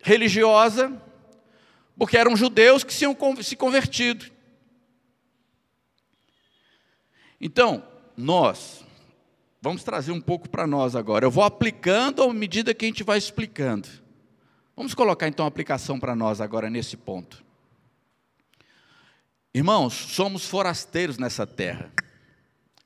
religiosa, 0.01 1.01
porque 1.98 2.17
eram 2.17 2.36
judeus 2.36 2.84
que 2.84 2.96
tinham 2.96 3.15
se 3.41 3.55
convertido. 3.55 4.32
Então, 7.41 7.86
nós, 8.15 8.86
vamos 9.62 9.84
trazer 9.84 10.13
um 10.13 10.22
pouco 10.22 10.48
para 10.48 10.65
nós 10.65 10.96
agora. 10.96 11.25
Eu 11.25 11.32
vou 11.32 11.43
aplicando 11.43 12.24
à 12.24 12.34
medida 12.34 12.74
que 12.74 12.86
a 12.86 12.88
gente 12.88 13.03
vai 13.03 13.17
explicando. 13.17 13.89
Vamos 14.77 14.93
colocar 14.93 15.27
então 15.27 15.46
a 15.46 15.50
aplicação 15.50 16.00
para 16.00 16.15
nós 16.15 16.39
agora 16.39 16.70
nesse 16.70 16.96
ponto. 16.96 17.43
Irmãos, 19.53 19.93
somos 19.93 20.45
forasteiros 20.45 21.17
nessa 21.17 21.45
terra. 21.45 21.91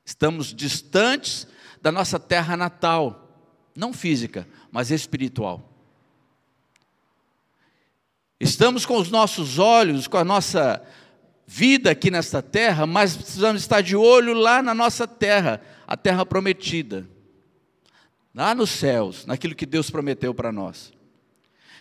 Estamos 0.03 0.53
distantes 0.53 1.47
da 1.81 1.91
nossa 1.91 2.19
terra 2.19 2.57
natal, 2.57 3.47
não 3.75 3.93
física, 3.93 4.47
mas 4.71 4.91
espiritual. 4.91 5.71
Estamos 8.39 8.85
com 8.85 8.97
os 8.97 9.09
nossos 9.09 9.57
olhos, 9.57 10.07
com 10.07 10.17
a 10.17 10.25
nossa 10.25 10.85
vida 11.47 11.89
aqui 11.89 12.11
nesta 12.11 12.41
terra, 12.41 12.85
mas 12.85 13.15
precisamos 13.15 13.61
estar 13.61 13.81
de 13.81 13.95
olho 13.95 14.33
lá 14.33 14.61
na 14.61 14.73
nossa 14.73 15.07
terra, 15.07 15.61
a 15.87 15.95
terra 15.95 16.25
prometida, 16.25 17.07
lá 18.35 18.53
nos 18.53 18.69
céus, 18.69 19.25
naquilo 19.25 19.55
que 19.55 19.65
Deus 19.65 19.89
prometeu 19.89 20.33
para 20.33 20.51
nós. 20.51 20.93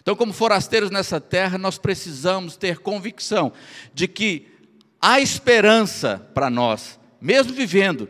Então, 0.01 0.15
como 0.15 0.33
forasteiros 0.33 0.89
nessa 0.89 1.21
terra, 1.21 1.59
nós 1.59 1.79
precisamos 1.79 2.57
ter 2.57 2.79
convicção 2.79 3.53
de 3.93 4.07
que 4.07 4.56
há 5.01 5.21
esperança 5.21 6.19
para 6.35 6.51
nós, 6.51 6.99
mesmo 7.21 7.53
vivendo 7.53 8.09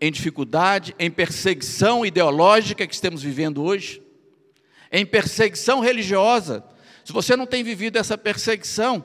em 0.00 0.12
dificuldade, 0.12 0.94
em 0.98 1.10
perseguição 1.10 2.06
ideológica 2.06 2.86
que 2.86 2.94
estamos 2.94 3.22
vivendo 3.22 3.62
hoje, 3.62 4.02
em 4.92 5.04
perseguição 5.04 5.80
religiosa, 5.80 6.64
se 7.04 7.12
você 7.12 7.36
não 7.36 7.46
tem 7.46 7.64
vivido 7.64 7.96
essa 7.96 8.16
perseguição, 8.16 9.04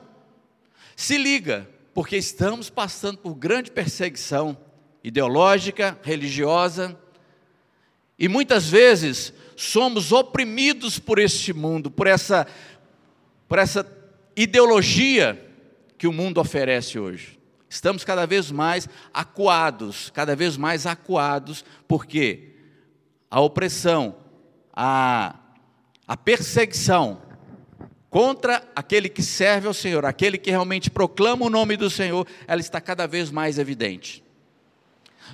se 0.94 1.18
liga, 1.18 1.68
porque 1.92 2.16
estamos 2.16 2.70
passando 2.70 3.18
por 3.18 3.34
grande 3.34 3.70
perseguição 3.70 4.56
ideológica, 5.02 5.98
religiosa, 6.02 6.98
e 8.18 8.28
muitas 8.28 8.68
vezes 8.68 9.32
somos 9.56 10.12
oprimidos 10.12 10.98
por 10.98 11.18
este 11.18 11.52
mundo, 11.52 11.90
por 11.90 12.06
essa, 12.06 12.46
por 13.48 13.58
essa 13.58 13.86
ideologia 14.36 15.40
que 15.98 16.06
o 16.06 16.12
mundo 16.12 16.40
oferece 16.40 16.98
hoje. 16.98 17.38
Estamos 17.68 18.04
cada 18.04 18.26
vez 18.26 18.50
mais 18.50 18.88
acuados, 19.12 20.10
cada 20.10 20.36
vez 20.36 20.56
mais 20.56 20.86
acuados, 20.86 21.64
porque 21.88 22.52
a 23.30 23.40
opressão, 23.40 24.14
a, 24.72 25.34
a 26.06 26.16
perseguição, 26.16 27.20
contra 28.08 28.62
aquele 28.76 29.08
que 29.08 29.24
serve 29.24 29.66
ao 29.66 29.74
Senhor, 29.74 30.04
aquele 30.04 30.38
que 30.38 30.50
realmente 30.50 30.88
proclama 30.88 31.46
o 31.46 31.50
nome 31.50 31.76
do 31.76 31.90
Senhor, 31.90 32.28
ela 32.46 32.60
está 32.60 32.80
cada 32.80 33.08
vez 33.08 33.28
mais 33.28 33.58
evidente. 33.58 34.22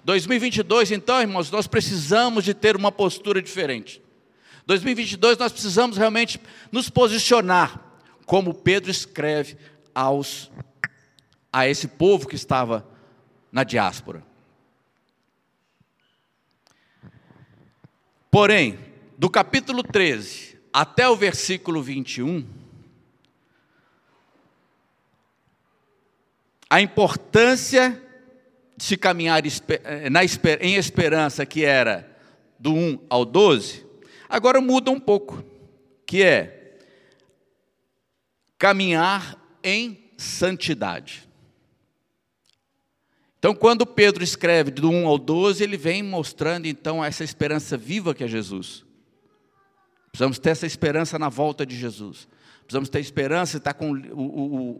2022, 0.02 0.92
então, 0.92 1.20
irmãos, 1.20 1.50
nós 1.50 1.66
precisamos 1.66 2.42
de 2.42 2.54
ter 2.54 2.76
uma 2.76 2.90
postura 2.90 3.42
diferente. 3.42 4.00
2022 4.64 5.36
nós 5.36 5.52
precisamos 5.52 5.98
realmente 5.98 6.40
nos 6.72 6.88
posicionar, 6.88 7.78
como 8.24 8.54
Pedro 8.54 8.90
escreve 8.90 9.58
aos 10.00 10.50
a 11.52 11.68
esse 11.68 11.86
povo 11.86 12.26
que 12.26 12.34
estava 12.34 12.86
na 13.52 13.64
diáspora. 13.64 14.24
Porém, 18.30 18.78
do 19.18 19.28
capítulo 19.28 19.82
13 19.82 20.58
até 20.72 21.06
o 21.06 21.16
versículo 21.16 21.82
21, 21.82 22.46
a 26.70 26.80
importância 26.80 28.00
de 28.76 28.84
se 28.84 28.96
caminhar 28.96 29.42
eh, 29.44 30.08
em 30.60 30.76
esperança, 30.76 31.44
que 31.44 31.64
era 31.64 32.08
do 32.58 32.72
1 32.72 33.06
ao 33.10 33.26
12, 33.26 33.84
agora 34.28 34.60
muda 34.62 34.90
um 34.90 35.00
pouco, 35.00 35.44
que 36.06 36.22
é 36.22 36.78
caminhar 38.56 39.39
em 39.62 40.10
santidade. 40.16 41.28
Então, 43.38 43.54
quando 43.54 43.86
Pedro 43.86 44.22
escreve 44.22 44.70
do 44.70 44.90
1 44.90 45.06
ao 45.06 45.18
12, 45.18 45.64
ele 45.64 45.78
vem 45.78 46.02
mostrando 46.02 46.66
então 46.66 47.02
essa 47.02 47.24
esperança 47.24 47.76
viva 47.76 48.14
que 48.14 48.22
é 48.22 48.28
Jesus. 48.28 48.84
Precisamos 50.12 50.38
ter 50.38 50.50
essa 50.50 50.66
esperança 50.66 51.18
na 51.18 51.30
volta 51.30 51.64
de 51.64 51.74
Jesus. 51.74 52.28
Precisamos 52.60 52.90
ter 52.90 53.00
esperança 53.00 53.56
e 53.56 53.58
estar 53.58 53.72
com 53.72 53.90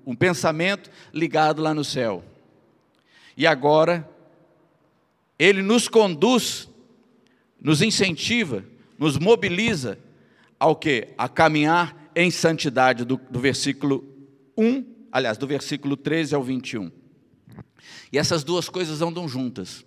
um 0.04 0.14
pensamento 0.14 0.90
ligado 1.12 1.62
lá 1.62 1.72
no 1.72 1.82
céu. 1.82 2.22
E 3.37 3.46
agora, 3.46 4.06
Ele 5.38 5.62
nos 5.62 5.88
conduz, 5.88 6.68
nos 7.60 7.80
incentiva, 7.80 8.62
nos 8.99 9.16
mobiliza 9.16 9.99
ao 10.58 10.76
que? 10.76 11.08
A 11.16 11.28
caminhar 11.28 12.10
em 12.14 12.30
santidade, 12.30 13.04
do, 13.06 13.18
do 13.30 13.40
versículo 13.40 14.04
1, 14.57 14.85
aliás, 15.12 15.38
do 15.38 15.47
versículo 15.47 15.97
13 15.97 16.35
ao 16.35 16.42
21. 16.42 16.90
E 18.12 18.19
essas 18.19 18.45
duas 18.45 18.69
coisas 18.69 19.02
andam 19.02 19.28
juntas. 19.28 19.85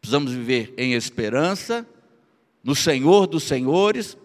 Precisamos 0.00 0.32
viver 0.32 0.74
em 0.76 0.94
esperança, 0.94 1.86
no 2.62 2.74
Senhor 2.74 3.26
dos 3.26 3.44
Senhores, 3.44 4.16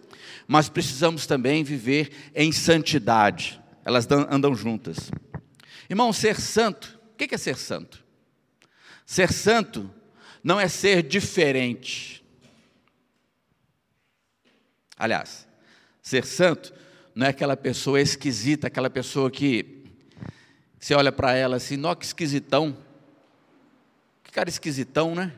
mas 0.46 0.68
precisamos 0.68 1.26
também 1.26 1.62
viver 1.62 2.30
em 2.34 2.52
santidade. 2.52 3.60
Elas 3.84 4.06
andam 4.10 4.54
juntas. 4.54 5.10
Irmão, 5.88 6.12
ser 6.12 6.40
santo, 6.40 6.98
o 7.12 7.16
que 7.16 7.34
é 7.34 7.38
ser 7.38 7.56
santo? 7.56 8.04
Ser 9.04 9.32
santo 9.32 9.90
não 10.42 10.58
é 10.58 10.68
ser 10.68 11.02
diferente. 11.02 12.24
Aliás, 14.96 15.46
ser 16.00 16.24
santo 16.24 16.72
não 17.16 17.26
é 17.26 17.30
aquela 17.30 17.56
pessoa 17.56 17.98
esquisita, 17.98 18.66
aquela 18.66 18.90
pessoa 18.90 19.30
que 19.30 19.82
você 20.78 20.94
olha 20.94 21.10
para 21.10 21.32
ela 21.32 21.56
assim, 21.56 21.74
nó 21.74 21.94
que 21.94 22.04
esquisitão. 22.04 22.76
Que 24.22 24.30
cara 24.30 24.50
esquisitão, 24.50 25.14
né? 25.14 25.32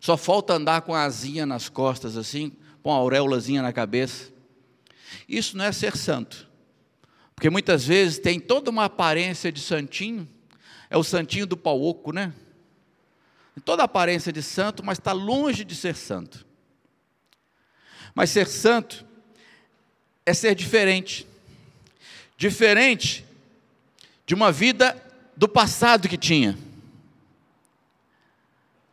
Só 0.00 0.16
falta 0.16 0.54
andar 0.54 0.80
com 0.80 0.94
a 0.94 1.04
asinha 1.04 1.44
nas 1.44 1.68
costas 1.68 2.16
assim, 2.16 2.56
com 2.82 2.88
uma 2.88 2.96
auréolazinha 2.96 3.60
na 3.60 3.70
cabeça. 3.70 4.32
Isso 5.28 5.58
não 5.58 5.66
é 5.66 5.72
ser 5.72 5.94
santo. 5.94 6.48
Porque 7.34 7.50
muitas 7.50 7.84
vezes 7.86 8.18
tem 8.18 8.40
toda 8.40 8.70
uma 8.70 8.86
aparência 8.86 9.52
de 9.52 9.60
santinho, 9.60 10.26
é 10.88 10.96
o 10.96 11.04
santinho 11.04 11.46
do 11.46 11.56
pau 11.56 11.82
oco, 11.82 12.12
né? 12.12 12.32
Toda 13.62 13.82
a 13.82 13.84
aparência 13.84 14.32
de 14.32 14.42
santo, 14.42 14.82
mas 14.82 14.96
está 14.96 15.12
longe 15.12 15.64
de 15.64 15.74
ser 15.74 15.94
santo. 15.94 16.46
Mas 18.14 18.30
ser 18.30 18.46
santo 18.46 19.09
é 20.30 20.34
ser 20.34 20.54
diferente. 20.54 21.26
Diferente 22.36 23.24
de 24.24 24.34
uma 24.34 24.50
vida 24.50 24.96
do 25.36 25.48
passado 25.48 26.08
que 26.08 26.16
tinha. 26.16 26.56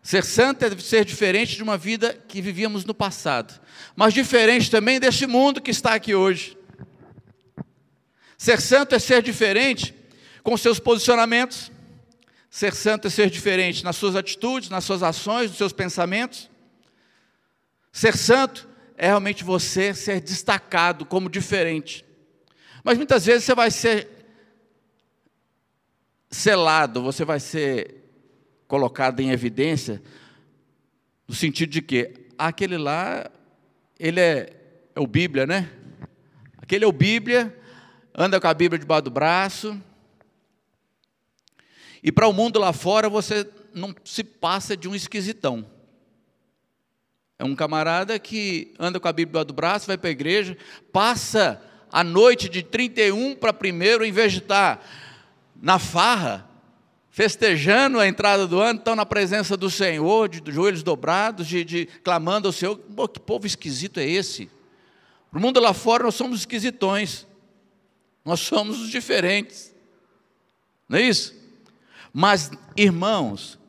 Ser 0.02 0.24
santo 0.24 0.66
é 0.66 0.78
ser 0.80 1.06
diferente 1.06 1.56
de 1.56 1.64
uma 1.64 1.78
vida 1.78 2.14
que 2.28 2.42
vivíamos 2.42 2.86
no 2.86 2.94
passado, 2.94 3.60
mas 3.96 4.14
diferente 4.14 4.72
também 4.72 5.00
deste 5.00 5.28
mundo 5.28 5.62
que 5.62 5.70
está 5.70 5.94
aqui 5.94 6.16
hoje. 6.16 6.58
Ser 8.38 8.62
santo 8.62 8.96
é 8.96 9.00
ser 9.00 9.22
diferente 9.22 9.94
com 10.42 10.56
seus 10.56 10.80
posicionamentos, 10.80 11.72
ser 12.50 12.74
santo 12.74 13.08
é 13.08 13.10
ser 13.10 13.30
diferente 13.30 13.84
nas 13.84 13.98
suas 13.98 14.16
atitudes, 14.16 14.70
nas 14.70 14.86
suas 14.86 15.04
ações, 15.04 15.50
nos 15.50 15.58
seus 15.58 15.74
pensamentos. 15.74 16.50
Ser 17.92 18.16
santo 18.16 18.68
é 18.98 19.08
realmente 19.08 19.44
você 19.44 19.94
ser 19.94 20.20
destacado 20.20 21.06
como 21.06 21.30
diferente. 21.30 22.04
Mas 22.84 22.98
muitas 22.98 23.26
vezes 23.26 23.44
você 23.44 23.54
vai 23.54 23.70
ser 23.70 24.10
selado, 26.32 27.04
você 27.04 27.24
vai 27.24 27.40
ser 27.40 28.04
colocado 28.68 29.20
em 29.20 29.30
evidência, 29.30 30.02
no 31.28 31.36
sentido 31.36 31.70
de 31.70 31.82
que 31.82 32.12
aquele 32.38 32.78
lá, 32.78 33.30
ele 34.00 34.20
é, 34.20 34.54
é 34.96 35.00
o 35.00 35.06
Bíblia, 35.06 35.46
né? 35.46 35.70
Aquele 36.58 36.84
é 36.84 36.88
o 36.88 36.92
Bíblia, 36.92 37.56
anda 38.16 38.42
com 38.42 38.48
a 38.48 38.54
Bíblia 38.54 38.80
debaixo 38.80 39.04
do 39.04 39.12
braço. 39.12 39.80
E 42.02 42.12
para 42.12 42.28
o 42.28 42.34
mundo 42.34 42.60
lá 42.60 42.74
fora 42.74 43.08
você 43.10 43.48
não 43.74 43.94
se 44.04 44.24
passa 44.24 44.76
de 44.76 44.88
um 44.88 44.96
esquisitão. 44.96 45.77
É 47.40 47.46
um 47.46 47.56
camarada 47.56 48.18
que 48.18 48.74
anda 48.80 49.00
com 49.00 49.08
a 49.08 49.14
Bíblia 49.14 49.44
do 49.44 49.54
braço, 49.54 49.86
vai 49.86 49.98
para 49.98 50.10
a 50.10 50.12
igreja, 50.12 50.58
passa 50.92 51.62
a 51.92 52.04
noite 52.04 52.50
de 52.50 52.64
31 52.64 53.36
para 53.36 53.54
primeiro, 53.54 54.04
em 54.04 54.12
vez 54.12 54.32
de 54.34 54.40
estar 54.40 54.84
na 55.62 55.78
farra, 55.78 56.50
festejando 57.12 58.00
a 58.00 58.08
entrada 58.08 58.48
do 58.48 58.60
ano, 58.60 58.80
estão 58.80 58.96
na 58.96 59.06
presença 59.06 59.56
do 59.56 59.70
Senhor, 59.70 60.28
de, 60.28 60.42
de 60.42 60.52
joelhos 60.52 60.84
dobrados, 60.84 61.48
de, 61.48 61.64
de, 61.64 61.86
clamando 62.04 62.48
ao 62.48 62.52
Senhor. 62.52 62.76
Pô, 62.76 63.08
que 63.08 63.20
povo 63.20 63.46
esquisito 63.46 64.00
é 64.00 64.08
esse? 64.08 64.50
No 65.32 65.40
mundo 65.40 65.60
lá 65.60 65.74
fora 65.74 66.04
nós 66.04 66.16
somos 66.16 66.40
esquisitões, 66.40 67.28
nós 68.26 68.40
somos 68.40 68.82
os 68.82 68.90
diferentes, 68.90 69.74
não 70.90 70.98
é 70.98 71.04
isso? 71.04 71.36
Mas, 72.12 72.50
irmãos, 72.76 73.60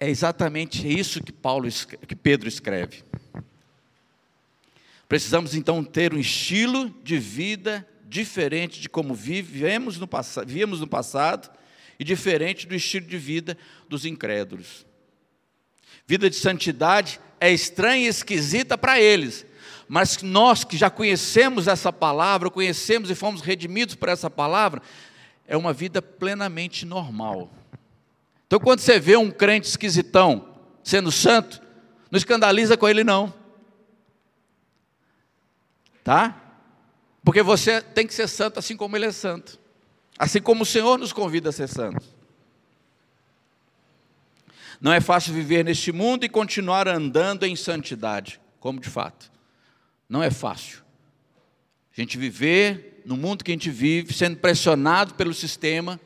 é 0.00 0.08
exatamente 0.08 0.86
isso 0.86 1.22
que 1.22 1.32
Paulo, 1.32 1.68
que 2.06 2.14
Pedro 2.14 2.48
escreve. 2.48 3.02
Precisamos 5.08 5.54
então 5.54 5.82
ter 5.82 6.14
um 6.14 6.18
estilo 6.18 6.90
de 7.02 7.18
vida 7.18 7.86
diferente 8.04 8.80
de 8.80 8.88
como 8.88 9.14
vivemos 9.14 9.96
no, 9.98 10.08
no 10.78 10.86
passado 10.86 11.50
e 11.98 12.04
diferente 12.04 12.66
do 12.66 12.74
estilo 12.74 13.06
de 13.06 13.18
vida 13.18 13.58
dos 13.88 14.04
incrédulos. 14.04 14.86
Vida 16.06 16.30
de 16.30 16.36
santidade 16.36 17.20
é 17.40 17.50
estranha 17.50 18.06
e 18.06 18.08
esquisita 18.08 18.78
para 18.78 19.00
eles, 19.00 19.44
mas 19.88 20.22
nós 20.22 20.62
que 20.62 20.76
já 20.76 20.90
conhecemos 20.90 21.66
essa 21.66 21.92
palavra, 21.92 22.50
conhecemos 22.50 23.10
e 23.10 23.14
fomos 23.14 23.40
redimidos 23.40 23.94
por 23.94 24.08
essa 24.08 24.30
palavra, 24.30 24.80
é 25.46 25.56
uma 25.56 25.72
vida 25.72 26.00
plenamente 26.00 26.86
normal. 26.86 27.50
Então, 28.48 28.58
quando 28.58 28.80
você 28.80 28.98
vê 28.98 29.14
um 29.14 29.30
crente 29.30 29.68
esquisitão 29.68 30.56
sendo 30.82 31.12
santo, 31.12 31.60
não 32.10 32.16
escandaliza 32.16 32.78
com 32.78 32.88
ele, 32.88 33.04
não. 33.04 33.32
Tá? 36.02 36.34
Porque 37.22 37.42
você 37.42 37.82
tem 37.82 38.06
que 38.06 38.14
ser 38.14 38.26
santo 38.26 38.58
assim 38.58 38.74
como 38.74 38.96
ele 38.96 39.04
é 39.04 39.12
santo. 39.12 39.60
Assim 40.18 40.40
como 40.40 40.62
o 40.62 40.66
Senhor 40.66 40.98
nos 40.98 41.12
convida 41.12 41.50
a 41.50 41.52
ser 41.52 41.68
santos. 41.68 42.08
Não 44.80 44.94
é 44.94 45.00
fácil 45.00 45.34
viver 45.34 45.62
neste 45.62 45.92
mundo 45.92 46.24
e 46.24 46.28
continuar 46.28 46.88
andando 46.88 47.44
em 47.44 47.54
santidade, 47.54 48.40
como 48.58 48.80
de 48.80 48.88
fato. 48.88 49.30
Não 50.08 50.22
é 50.22 50.30
fácil. 50.30 50.82
A 51.94 52.00
gente 52.00 52.16
viver 52.16 53.02
no 53.04 53.14
mundo 53.16 53.44
que 53.44 53.50
a 53.50 53.54
gente 53.54 53.68
vive, 53.68 54.14
sendo 54.14 54.38
pressionado 54.38 55.14
pelo 55.14 55.34
sistema, 55.34 56.00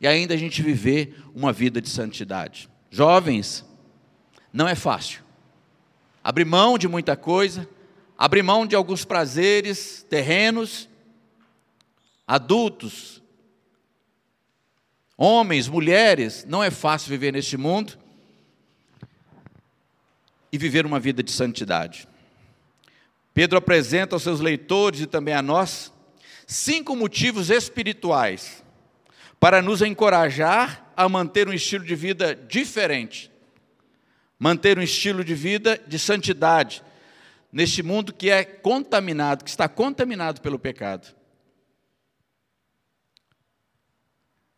e 0.00 0.06
ainda 0.06 0.32
a 0.34 0.36
gente 0.36 0.62
viver 0.62 1.22
uma 1.34 1.52
vida 1.52 1.80
de 1.80 1.88
santidade. 1.88 2.70
Jovens, 2.90 3.64
não 4.52 4.66
é 4.66 4.74
fácil. 4.74 5.22
Abrir 6.24 6.44
mão 6.44 6.78
de 6.78 6.88
muita 6.88 7.16
coisa, 7.16 7.68
abrir 8.16 8.42
mão 8.42 8.66
de 8.66 8.74
alguns 8.74 9.04
prazeres 9.04 10.04
terrenos, 10.08 10.88
adultos, 12.26 13.22
homens, 15.16 15.68
mulheres, 15.68 16.46
não 16.48 16.64
é 16.64 16.70
fácil 16.70 17.10
viver 17.10 17.32
neste 17.32 17.56
mundo 17.56 17.98
e 20.50 20.56
viver 20.56 20.86
uma 20.86 20.98
vida 20.98 21.22
de 21.22 21.30
santidade. 21.30 22.08
Pedro 23.34 23.58
apresenta 23.58 24.16
aos 24.16 24.22
seus 24.22 24.40
leitores 24.40 25.00
e 25.00 25.06
também 25.06 25.34
a 25.34 25.42
nós 25.42 25.92
cinco 26.46 26.96
motivos 26.96 27.50
espirituais 27.50 28.64
para 29.40 29.62
nos 29.62 29.80
encorajar 29.80 30.92
a 30.94 31.08
manter 31.08 31.48
um 31.48 31.52
estilo 31.52 31.82
de 31.82 31.94
vida 31.94 32.34
diferente, 32.34 33.32
manter 34.38 34.78
um 34.78 34.82
estilo 34.82 35.24
de 35.24 35.34
vida 35.34 35.80
de 35.86 35.98
santidade 35.98 36.82
neste 37.50 37.82
mundo 37.82 38.12
que 38.12 38.28
é 38.28 38.44
contaminado, 38.44 39.42
que 39.42 39.50
está 39.50 39.66
contaminado 39.66 40.42
pelo 40.42 40.58
pecado. 40.58 41.16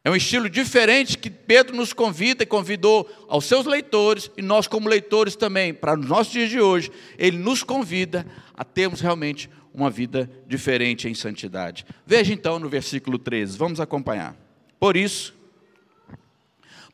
É 0.05 0.11
um 0.11 0.17
estilo 0.17 0.51
diferente 0.51 1.17
que 1.17 1.31
Pedro 1.31 1.77
nos 1.77 1.93
convida 1.93 2.43
e 2.43 2.47
convidou 2.47 3.09
aos 3.29 3.45
seus 3.45 3.67
leitores, 3.67 4.33
e 4.37 4.43
nós, 4.43 4.67
como 4.67 4.89
leitores 4.89 5.37
também, 5.37 5.73
para 5.73 5.97
os 5.97 6.04
nossos 6.04 6.33
dias 6.33 6.50
de 6.50 6.61
hoje, 6.61 6.91
ele 7.17 7.39
nos 7.39 7.63
convida 7.63 8.26
a 8.52 8.65
termos 8.65 9.00
realmente 9.00 9.49
uma 9.73 9.89
vida 9.89 10.28
diferente 10.45 11.09
em 11.09 11.15
santidade. 11.15 11.87
Veja 12.04 12.35
então 12.35 12.59
no 12.59 12.69
versículo 12.69 13.17
13, 13.17 13.56
vamos 13.56 13.78
acompanhar. 13.78 14.42
Por 14.82 14.97
isso, 14.97 15.32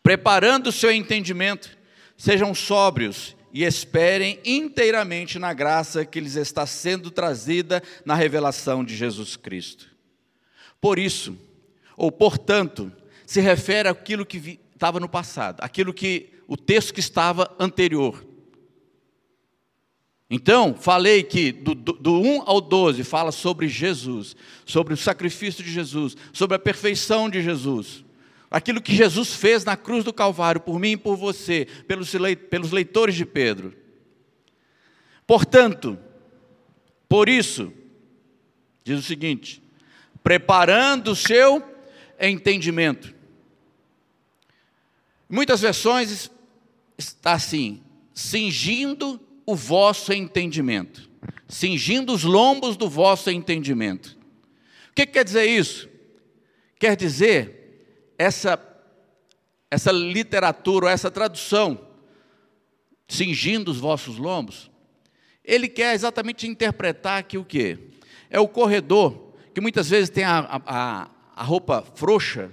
preparando 0.03 0.67
o 0.67 0.73
seu 0.73 0.93
entendimento, 0.93 1.75
sejam 2.19 2.55
sóbrios 2.55 3.35
e 3.51 3.65
esperem 3.65 4.39
inteiramente 4.45 5.39
na 5.39 5.55
graça 5.55 6.05
que 6.05 6.21
lhes 6.21 6.37
está 6.37 6.67
sendo 6.67 7.11
trazida 7.11 7.83
na 8.05 8.15
revelação 8.15 8.85
de 8.85 8.95
Jesus 8.95 9.37
Cristo. 9.37 9.89
Por 10.79 10.99
isso, 10.99 11.35
ou 11.97 12.13
portanto, 12.13 12.93
se 13.25 13.41
refere 13.41 13.89
àquilo 13.89 14.27
que 14.27 14.61
estava 14.75 15.01
no 15.01 15.09
passado, 15.09 15.63
aquilo 15.63 15.95
que 15.95 16.29
o 16.47 16.59
texto 16.59 16.93
que 16.93 17.01
estava 17.01 17.57
anterior. 17.59 18.23
Então, 20.31 20.75
falei 20.75 21.23
que 21.23 21.51
do, 21.53 21.75
do, 21.75 21.93
do 21.95 22.21
1 22.21 22.43
ao 22.45 22.61
12 22.61 23.03
fala 23.03 23.33
sobre 23.33 23.67
Jesus, 23.67 24.37
sobre 24.67 24.93
o 24.93 24.97
sacrifício 24.97 25.65
de 25.65 25.71
Jesus, 25.71 26.17
sobre 26.33 26.57
a 26.57 26.59
perfeição 26.59 27.31
de 27.31 27.43
Jesus. 27.43 28.05
Aquilo 28.51 28.81
que 28.81 28.95
Jesus 28.95 29.33
fez 29.35 29.65
na 29.65 29.77
cruz 29.77 30.05
do 30.05 30.13
Calvário, 30.13 30.61
por 30.61 30.79
mim 30.79 30.93
e 30.93 30.97
por 30.97 31.17
você, 31.17 31.67
pelos, 31.87 32.13
pelos 32.51 32.73
leitores 32.73 33.15
de 33.15 33.25
Pedro. 33.25 33.75
Portanto, 35.27 35.99
por 37.09 37.29
isso, 37.29 37.73
diz 38.85 38.99
o 38.99 39.03
seguinte: 39.03 39.63
preparando 40.23 41.13
o 41.13 41.17
seu 41.17 41.63
entendimento. 42.21 43.15
Muitas 45.29 45.61
versões 45.61 46.31
está 46.99 47.33
assim: 47.33 47.83
cingindo 48.13 49.21
o 49.49 49.55
vosso 49.55 50.13
entendimento, 50.13 51.09
cingindo 51.49 52.13
os 52.13 52.23
lombos 52.23 52.77
do 52.77 52.87
vosso 52.87 53.31
entendimento. 53.31 54.09
O 54.91 54.95
que 54.95 55.07
quer 55.07 55.25
dizer 55.25 55.47
isso? 55.47 55.89
Quer 56.79 56.95
dizer 56.95 58.13
essa 58.19 58.63
essa 59.71 59.91
literatura, 59.91 60.91
essa 60.91 61.11
tradução, 61.11 61.81
cingindo 63.09 63.71
os 63.71 63.79
vossos 63.79 64.19
lombos, 64.19 64.71
ele 65.43 65.67
quer 65.67 65.95
exatamente 65.95 66.47
interpretar 66.47 67.23
que 67.23 67.39
o 67.39 67.45
quê? 67.45 67.79
É 68.29 68.39
o 68.39 68.49
corredor, 68.49 69.33
que 69.55 69.63
muitas 69.63 69.89
vezes 69.89 70.11
tem 70.11 70.25
a, 70.25 70.61
a, 70.67 71.11
a 71.35 71.43
roupa 71.43 71.83
frouxa, 71.95 72.51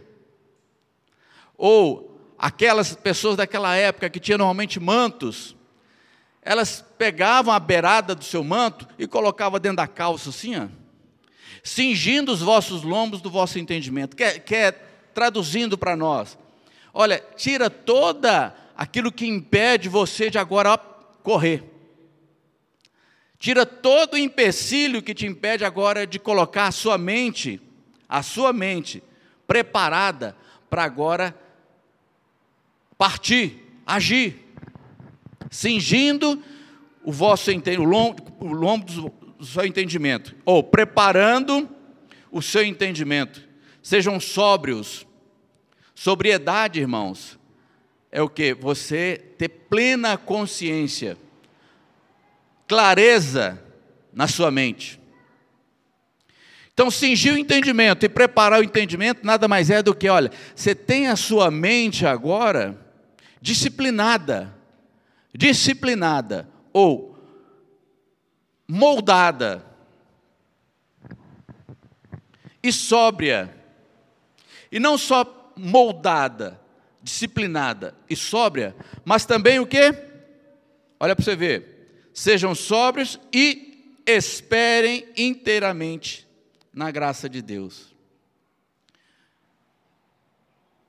ou 1.58 2.34
aquelas 2.38 2.96
pessoas 2.96 3.36
daquela 3.36 3.76
época 3.76 4.10
que 4.10 4.20
tinham 4.20 4.38
normalmente 4.38 4.80
mantos, 4.80 5.55
elas 6.46 6.86
pegavam 6.96 7.52
a 7.52 7.60
beirada 7.60 8.14
do 8.14 8.24
seu 8.24 8.44
manto 8.44 8.88
e 9.00 9.08
colocavam 9.08 9.60
dentro 9.60 9.78
da 9.78 9.88
calça 9.88 10.30
assim, 10.30 10.56
ó, 10.56 10.68
cingindo 11.64 12.32
os 12.32 12.40
vossos 12.40 12.84
lombos 12.84 13.20
do 13.20 13.32
vosso 13.32 13.58
entendimento. 13.58 14.16
Quer, 14.16 14.40
quer 14.40 15.10
traduzindo 15.14 15.76
para 15.76 15.96
nós, 15.96 16.38
olha, 16.94 17.22
tira 17.36 17.68
toda 17.68 18.56
aquilo 18.78 19.12
que 19.12 19.26
impede 19.26 19.90
você 19.90 20.30
de 20.30 20.38
agora 20.38 20.78
correr. 20.78 21.64
Tira 23.40 23.66
todo 23.66 24.14
o 24.14 24.18
empecilho 24.18 25.02
que 25.02 25.14
te 25.14 25.26
impede 25.26 25.66
agora 25.66 26.06
de 26.06 26.20
colocar 26.20 26.68
a 26.68 26.72
sua 26.72 26.98
mente 26.98 27.60
a 28.08 28.22
sua 28.22 28.54
mente 28.54 29.04
preparada 29.48 30.38
para 30.70 30.84
agora 30.84 31.36
partir, 32.98 33.82
agir, 33.86 34.45
cingindo 35.56 36.42
o 37.04 37.12
vosso 37.12 37.50
o 37.52 37.84
lombo, 37.84 38.24
o 38.40 38.48
lombo 38.48 39.12
do 39.38 39.46
seu 39.46 39.66
entendimento, 39.66 40.36
ou 40.44 40.62
preparando 40.62 41.70
o 42.32 42.42
seu 42.42 42.64
entendimento. 42.64 43.42
Sejam 43.82 44.20
sóbrios. 44.20 45.08
Sobriedade, 45.94 46.80
irmãos, 46.80 47.40
é 48.12 48.22
o 48.22 48.28
que? 48.28 48.54
Você 48.54 49.34
ter 49.38 49.48
plena 49.48 50.18
consciência, 50.18 51.18
clareza 52.68 53.62
na 54.12 54.28
sua 54.28 54.52
mente. 54.52 55.00
Então, 56.74 56.92
cingir 56.92 57.34
o 57.34 57.38
entendimento 57.38 58.06
e 58.06 58.10
preparar 58.10 58.60
o 58.60 58.64
entendimento 58.64 59.26
nada 59.26 59.48
mais 59.48 59.70
é 59.70 59.82
do 59.82 59.96
que, 59.96 60.10
olha, 60.10 60.30
você 60.54 60.76
tem 60.76 61.08
a 61.08 61.16
sua 61.16 61.50
mente 61.50 62.06
agora 62.06 62.78
disciplinada, 63.42 64.55
disciplinada 65.36 66.50
ou 66.72 67.18
moldada 68.68 69.66
e 72.64 72.72
sóbria. 72.72 73.54
E 74.72 74.80
não 74.80 74.98
só 74.98 75.54
moldada, 75.56 76.60
disciplinada 77.02 77.96
e 78.10 78.16
sóbria, 78.16 78.76
mas 79.04 79.26
também 79.26 79.60
o 79.60 79.68
que? 79.68 79.94
Olha 81.00 81.16
para 81.16 81.24
você 81.24 81.36
ver. 81.36 82.10
Sejam 82.14 82.56
sóbrios 82.56 83.20
e 83.34 84.02
esperem 84.06 85.08
inteiramente 85.18 86.28
na 86.74 86.92
graça 86.92 87.30
de 87.30 87.42
Deus. 87.42 87.96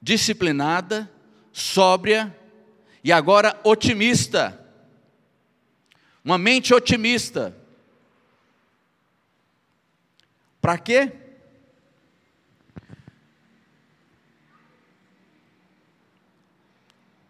disciplinada, 0.07 1.11
sóbria 1.53 2.33
e 3.07 3.13
agora 3.13 3.57
otimista. 3.63 4.61
Uma 6.25 6.37
mente 6.37 6.75
otimista. 6.75 7.57
Para 10.61 10.77
quê? 10.77 11.13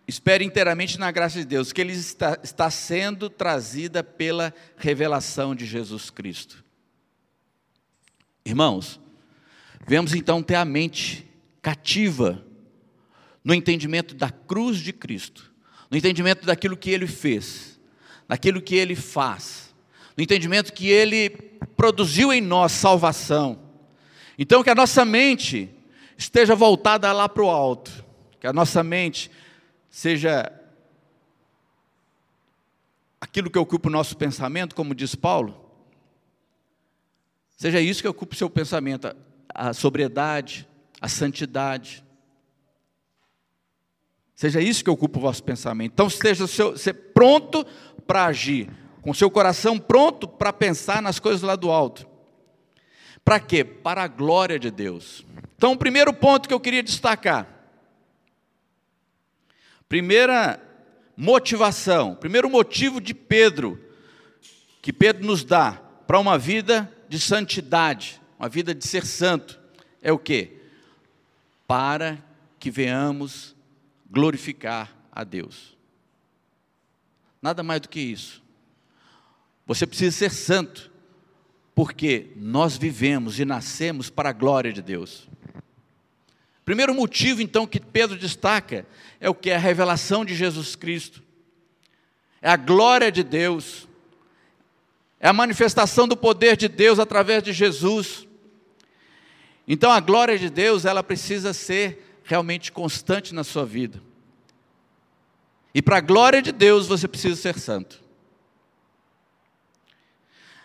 Espere 0.09 0.47
inteiramente 0.47 0.99
na 0.99 1.11
graça 1.11 1.39
de 1.41 1.45
Deus, 1.45 1.75
que 1.75 1.83
ele 1.83 1.93
está, 1.93 2.41
está 2.43 2.71
sendo 2.71 3.29
trazida 3.29 4.03
pela 4.03 4.55
revelação 4.79 5.55
de 5.55 5.67
Jesus 5.67 6.09
Cristo. 6.09 6.65
Irmãos, 8.47 8.99
vemos 9.87 10.15
então 10.15 10.43
ter 10.43 10.55
a 10.55 10.65
mente 10.65 11.31
cativa 11.61 12.43
no 13.45 13.53
entendimento 13.53 14.15
da 14.15 14.31
cruz 14.31 14.79
de 14.79 14.95
Cristo, 14.95 15.55
no 15.90 15.96
entendimento 15.96 16.44
daquilo 16.46 16.77
que 16.77 16.90
ele 16.90 17.07
fez, 17.07 17.81
daquilo 18.29 18.61
que 18.61 18.75
ele 18.75 18.94
faz, 18.94 19.75
no 20.16 20.22
entendimento 20.22 20.72
que 20.72 20.88
ele 20.88 21.31
produziu 21.77 22.33
em 22.33 22.40
nós 22.40 22.72
salvação. 22.72 23.59
Então, 24.38 24.62
que 24.62 24.70
a 24.70 24.75
nossa 24.75 25.05
mente 25.05 25.70
esteja 26.16 26.55
voltada 26.55 27.12
lá 27.12 27.29
para 27.29 27.42
o 27.42 27.51
alto, 27.51 28.05
que 28.40 28.46
a 28.46 28.53
nossa 28.53 28.83
mente 28.83 29.31
seja 29.90 30.53
aquilo 33.20 33.51
que 33.51 33.59
ocupa 33.59 33.88
o 33.88 33.92
nosso 33.92 34.16
pensamento, 34.16 34.75
como 34.75 34.94
diz 34.94 35.14
Paulo, 35.14 35.70
seja 37.57 37.81
isso 37.81 38.03
que 38.03 38.09
ocupa 38.09 38.35
o 38.35 38.38
seu 38.38 38.49
pensamento, 38.49 39.14
a, 39.49 39.72
sobriedade, 39.72 40.68
a 41.01 41.09
santidade. 41.09 42.05
Seja 44.37 44.61
isso 44.61 44.85
que 44.85 44.90
ocupa 44.90 45.18
o 45.18 45.22
vosso 45.22 45.42
pensamento. 45.42 45.92
Então 45.92 46.07
esteja 46.07 46.46
seu, 46.46 46.79
ser 46.79 46.92
pronto 46.92 47.66
para 48.07 48.27
agir, 48.27 48.70
com 49.03 49.12
seu 49.12 49.31
coração 49.31 49.79
pronto 49.79 50.29
para 50.29 50.53
pensar 50.53 51.03
nas 51.03 51.18
coisas 51.18 51.42
lá 51.42 51.57
do 51.57 51.70
alto. 51.70 52.07
Para 53.25 53.40
quê? 53.40 53.64
Para 53.64 54.05
a 54.05 54.09
glória 54.09 54.59
de 54.59 54.70
Deus. 54.70 55.25
Então, 55.57 55.72
o 55.72 55.77
primeiro 55.77 56.12
ponto 56.12 56.46
que 56.46 56.55
eu 56.55 56.61
queria 56.61 56.83
destacar 56.83 57.57
Primeira 59.88 60.61
motivação, 61.16 62.14
primeiro 62.14 62.51
motivo 62.51 63.01
de 63.01 63.14
Pedro, 63.14 63.81
que 64.83 64.92
Pedro 64.92 65.25
nos 65.25 65.44
dá 65.44 65.81
para 66.07 66.18
uma 66.18 66.37
vida 66.37 66.92
de 67.09 67.20
santidade, 67.20 68.20
uma 68.38 68.49
vida 68.49 68.75
de 68.75 68.87
ser 68.87 69.07
santo, 69.07 69.59
é 70.03 70.12
o 70.12 70.18
que? 70.18 70.57
Para 71.68 72.18
que 72.59 72.68
venhamos 72.68 73.56
glorificar 74.11 74.95
a 75.12 75.25
Deus. 75.25 75.77
Nada 77.40 77.62
mais 77.62 77.81
do 77.81 77.88
que 77.88 78.01
isso. 78.01 78.42
Você 79.66 79.87
precisa 79.87 80.16
ser 80.16 80.31
santo, 80.31 80.90
porque 81.75 82.33
nós 82.37 82.77
vivemos 82.77 83.38
e 83.38 83.45
nascemos 83.45 84.09
para 84.09 84.31
a 84.31 84.33
glória 84.33 84.73
de 84.73 84.81
Deus. 84.81 85.29
Primeiro 86.64 86.95
motivo, 86.95 87.40
então, 87.40 87.66
que 87.66 87.79
Pedro 87.79 88.16
destaca 88.16 88.87
é 89.21 89.31
o 89.31 89.35
que? 89.35 89.51
A 89.51 89.59
revelação 89.59 90.25
de 90.25 90.35
Jesus 90.35 90.75
Cristo. 90.75 91.23
É 92.42 92.51
a 92.51 92.57
glória 92.57 93.11
de 93.11 93.23
Deus. 93.23 93.88
É 95.21 95.29
a 95.29 95.33
manifestação 95.33 96.07
do 96.07 96.16
poder 96.16 96.57
de 96.57 96.69
Deus 96.69 96.99
através 96.99 97.42
de 97.42 97.53
Jesus. 97.53 98.27
Então, 99.66 99.90
a 99.90 100.01
glória 100.01 100.38
de 100.38 100.51
Deus, 100.51 100.85
ela 100.85 101.03
precisa 101.03 101.53
ser 101.53 102.06
realmente 102.27 102.71
constante 102.71 103.35
na 103.35 103.43
sua 103.43 103.65
vida. 103.65 104.03
E 105.75 105.81
para 105.81 105.97
a 105.97 106.01
glória 106.01 106.43
de 106.43 106.53
Deus, 106.53 106.87
você 106.87 107.09
precisa 107.09 107.41
ser 107.41 107.59
santo. 107.59 108.03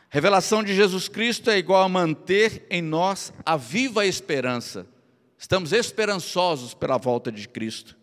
Revelação 0.10 0.62
de 0.62 0.76
Jesus 0.76 1.08
Cristo 1.08 1.50
é 1.50 1.58
igual 1.58 1.84
a 1.84 1.90
manter 1.90 2.66
em 2.70 2.82
nós 2.82 3.32
a 3.46 3.56
viva 3.56 4.06
esperança 4.06 4.86
Estamos 5.42 5.74
esperançosos 5.74 6.76
pela 6.76 7.00
volta 7.00 7.32
de 7.32 7.50
Cristo. 7.50 7.98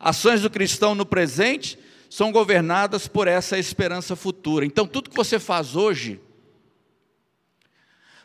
Ações 0.00 0.40
do 0.40 0.48
cristão 0.48 0.94
no 0.94 1.04
presente 1.04 1.78
são 2.08 2.32
governadas 2.32 3.06
por 3.06 3.28
essa 3.28 3.58
esperança 3.58 4.16
futura. 4.16 4.64
Então, 4.64 4.86
tudo 4.86 5.10
que 5.10 5.16
você 5.16 5.38
faz 5.38 5.76
hoje 5.76 6.18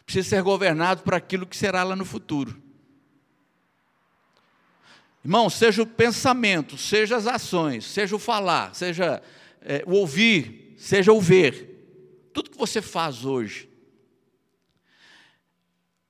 precisa 0.06 0.30
ser 0.30 0.42
governado 0.42 1.04
por 1.04 1.14
aquilo 1.14 1.46
que 1.46 1.58
será 1.58 1.84
lá 1.84 1.98
no 1.98 2.06
futuro. 2.06 2.64
Irmão, 5.24 5.50
seja 5.50 5.82
o 5.82 5.88
pensamento, 5.88 6.78
seja 6.78 7.18
as 7.18 7.28
ações, 7.28 7.86
seja 7.86 8.16
o 8.16 8.20
falar, 8.20 8.74
seja 8.74 9.22
é, 9.62 9.84
o 9.86 9.92
ouvir, 9.92 10.74
seja 10.78 11.12
o 11.12 11.20
ver. 11.20 12.30
Tudo 12.34 12.50
que 12.50 12.58
você 12.58 12.82
faz 12.82 13.26
hoje 13.26 13.70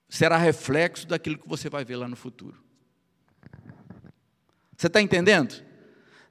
será 0.08 0.38
reflexo 0.38 1.08
daquilo 1.08 1.38
que 1.38 1.48
você 1.48 1.70
vai 1.70 1.84
ver 1.84 1.96
lá 1.96 2.08
no 2.08 2.16
futuro. 2.16 2.58
Você 4.78 4.88
está 4.88 5.02
entendendo? 5.02 5.64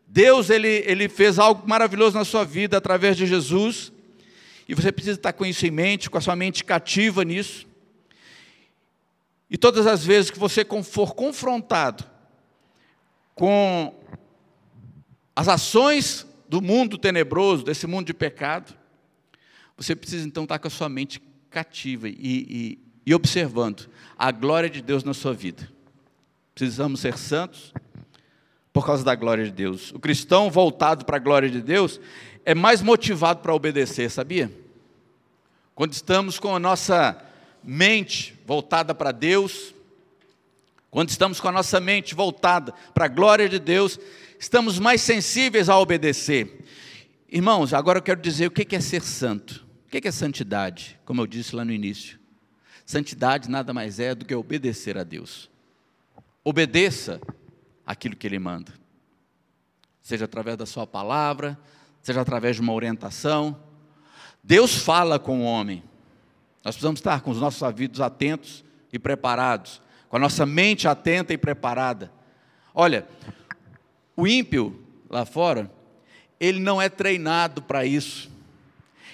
Deus 0.06 0.48
ele, 0.48 0.82
ele 0.86 1.08
fez 1.08 1.38
algo 1.38 1.68
maravilhoso 1.68 2.16
na 2.16 2.24
sua 2.24 2.44
vida 2.44 2.78
através 2.78 3.16
de 3.16 3.26
Jesus, 3.26 3.92
e 4.68 4.74
você 4.74 4.92
precisa 4.92 5.18
estar 5.18 5.32
com 5.32 5.44
isso 5.44 5.66
em 5.66 5.70
mente, 5.70 6.08
com 6.08 6.16
a 6.16 6.20
sua 6.20 6.36
mente 6.36 6.64
cativa 6.64 7.24
nisso. 7.24 7.66
E 9.50 9.58
todas 9.58 9.86
as 9.86 10.04
vezes 10.04 10.30
que 10.30 10.38
você 10.38 10.64
for 10.84 11.14
confrontado 11.14 12.17
com 13.38 13.94
as 15.34 15.46
ações 15.46 16.26
do 16.48 16.60
mundo 16.60 16.98
tenebroso, 16.98 17.62
desse 17.62 17.86
mundo 17.86 18.06
de 18.06 18.12
pecado, 18.12 18.74
você 19.76 19.94
precisa 19.94 20.26
então 20.26 20.42
estar 20.42 20.58
com 20.58 20.66
a 20.66 20.70
sua 20.70 20.88
mente 20.88 21.22
cativa 21.48 22.08
e, 22.08 22.16
e, 22.18 22.78
e 23.06 23.14
observando 23.14 23.88
a 24.18 24.32
glória 24.32 24.68
de 24.68 24.82
Deus 24.82 25.04
na 25.04 25.14
sua 25.14 25.32
vida. 25.32 25.70
Precisamos 26.52 26.98
ser 26.98 27.16
santos 27.16 27.72
por 28.72 28.84
causa 28.84 29.04
da 29.04 29.14
glória 29.14 29.44
de 29.44 29.52
Deus. 29.52 29.92
O 29.92 30.00
cristão 30.00 30.50
voltado 30.50 31.04
para 31.04 31.16
a 31.16 31.20
glória 31.20 31.48
de 31.48 31.62
Deus 31.62 32.00
é 32.44 32.56
mais 32.56 32.82
motivado 32.82 33.38
para 33.40 33.54
obedecer, 33.54 34.10
sabia? 34.10 34.50
Quando 35.76 35.92
estamos 35.92 36.40
com 36.40 36.56
a 36.56 36.58
nossa 36.58 37.16
mente 37.62 38.36
voltada 38.44 38.92
para 38.96 39.12
Deus, 39.12 39.72
quando 40.90 41.10
estamos 41.10 41.40
com 41.40 41.48
a 41.48 41.52
nossa 41.52 41.78
mente 41.80 42.14
voltada 42.14 42.72
para 42.94 43.04
a 43.04 43.08
glória 43.08 43.48
de 43.48 43.58
Deus, 43.58 43.98
estamos 44.38 44.78
mais 44.78 45.00
sensíveis 45.00 45.68
a 45.68 45.78
obedecer. 45.78 46.64
Irmãos, 47.28 47.74
agora 47.74 47.98
eu 47.98 48.02
quero 48.02 48.20
dizer 48.20 48.46
o 48.46 48.50
que 48.50 48.74
é 48.74 48.80
ser 48.80 49.02
santo. 49.02 49.66
O 49.86 49.90
que 49.90 50.06
é 50.06 50.12
santidade? 50.12 50.98
Como 51.04 51.20
eu 51.20 51.26
disse 51.26 51.54
lá 51.54 51.64
no 51.64 51.72
início. 51.72 52.18
Santidade 52.86 53.50
nada 53.50 53.74
mais 53.74 54.00
é 54.00 54.14
do 54.14 54.24
que 54.24 54.34
obedecer 54.34 54.96
a 54.96 55.04
Deus. 55.04 55.50
Obedeça 56.42 57.20
aquilo 57.84 58.16
que 58.16 58.26
Ele 58.26 58.38
manda, 58.38 58.72
seja 60.00 60.24
através 60.24 60.56
da 60.56 60.64
Sua 60.64 60.86
palavra, 60.86 61.58
seja 62.00 62.22
através 62.22 62.56
de 62.56 62.62
uma 62.62 62.72
orientação. 62.72 63.58
Deus 64.42 64.74
fala 64.74 65.18
com 65.18 65.40
o 65.40 65.44
homem. 65.44 65.82
Nós 66.64 66.74
precisamos 66.74 67.00
estar 67.00 67.20
com 67.20 67.30
os 67.30 67.38
nossos 67.38 67.60
ouvidos 67.60 68.00
atentos 68.00 68.64
e 68.90 68.98
preparados, 68.98 69.82
com 70.08 70.16
a 70.16 70.20
nossa 70.20 70.46
mente 70.46 70.88
atenta 70.88 71.32
e 71.32 71.38
preparada. 71.38 72.10
Olha, 72.74 73.06
o 74.16 74.26
ímpio 74.26 74.80
lá 75.08 75.24
fora, 75.24 75.70
ele 76.38 76.60
não 76.60 76.80
é 76.80 76.88
treinado 76.88 77.62
para 77.62 77.84
isso. 77.84 78.30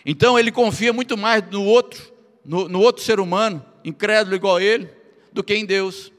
Então 0.04 0.38
ele 0.38 0.52
confia 0.52 0.92
muito 0.92 1.16
mais 1.16 1.42
no 1.50 1.64
outro 1.64 2.14
no, 2.44 2.68
no 2.68 2.80
outro 2.80 3.02
ser 3.02 3.18
humano, 3.18 3.64
incrédulo 3.84 4.36
igual 4.36 4.56
a 4.56 4.62
ele, 4.62 4.88
do 5.32 5.42
que 5.42 5.54
em 5.54 5.64
Deus. 5.64 6.12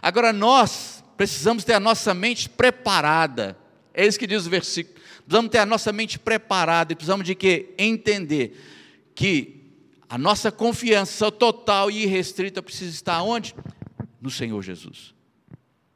Agora 0.00 0.32
nós 0.32 1.04
precisamos 1.16 1.62
ter 1.64 1.74
a 1.74 1.80
nossa 1.80 2.14
mente 2.14 2.48
preparada. 2.48 3.56
É 3.92 4.06
isso 4.06 4.18
que 4.18 4.26
diz 4.26 4.46
o 4.46 4.50
versículo. 4.50 4.96
Precisamos 5.24 5.50
ter 5.50 5.58
a 5.58 5.66
nossa 5.66 5.92
mente 5.92 6.18
preparada 6.18 6.92
e 6.92 6.96
precisamos 6.96 7.26
de 7.26 7.34
que 7.34 7.74
entender 7.78 8.58
que 9.14 9.56
a 10.08 10.16
nossa 10.16 10.52
confiança 10.52 11.30
total 11.32 11.90
e 11.90 12.04
irrestrita 12.04 12.62
precisa 12.62 12.92
estar 12.92 13.22
onde? 13.22 13.54
No 14.26 14.30
Senhor 14.32 14.60
Jesus. 14.60 15.14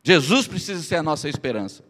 Jesus 0.05 0.47
precisa 0.47 0.81
ser 0.85 0.95
a 0.95 1.03
nossa 1.03 1.29
esperança. 1.29 1.83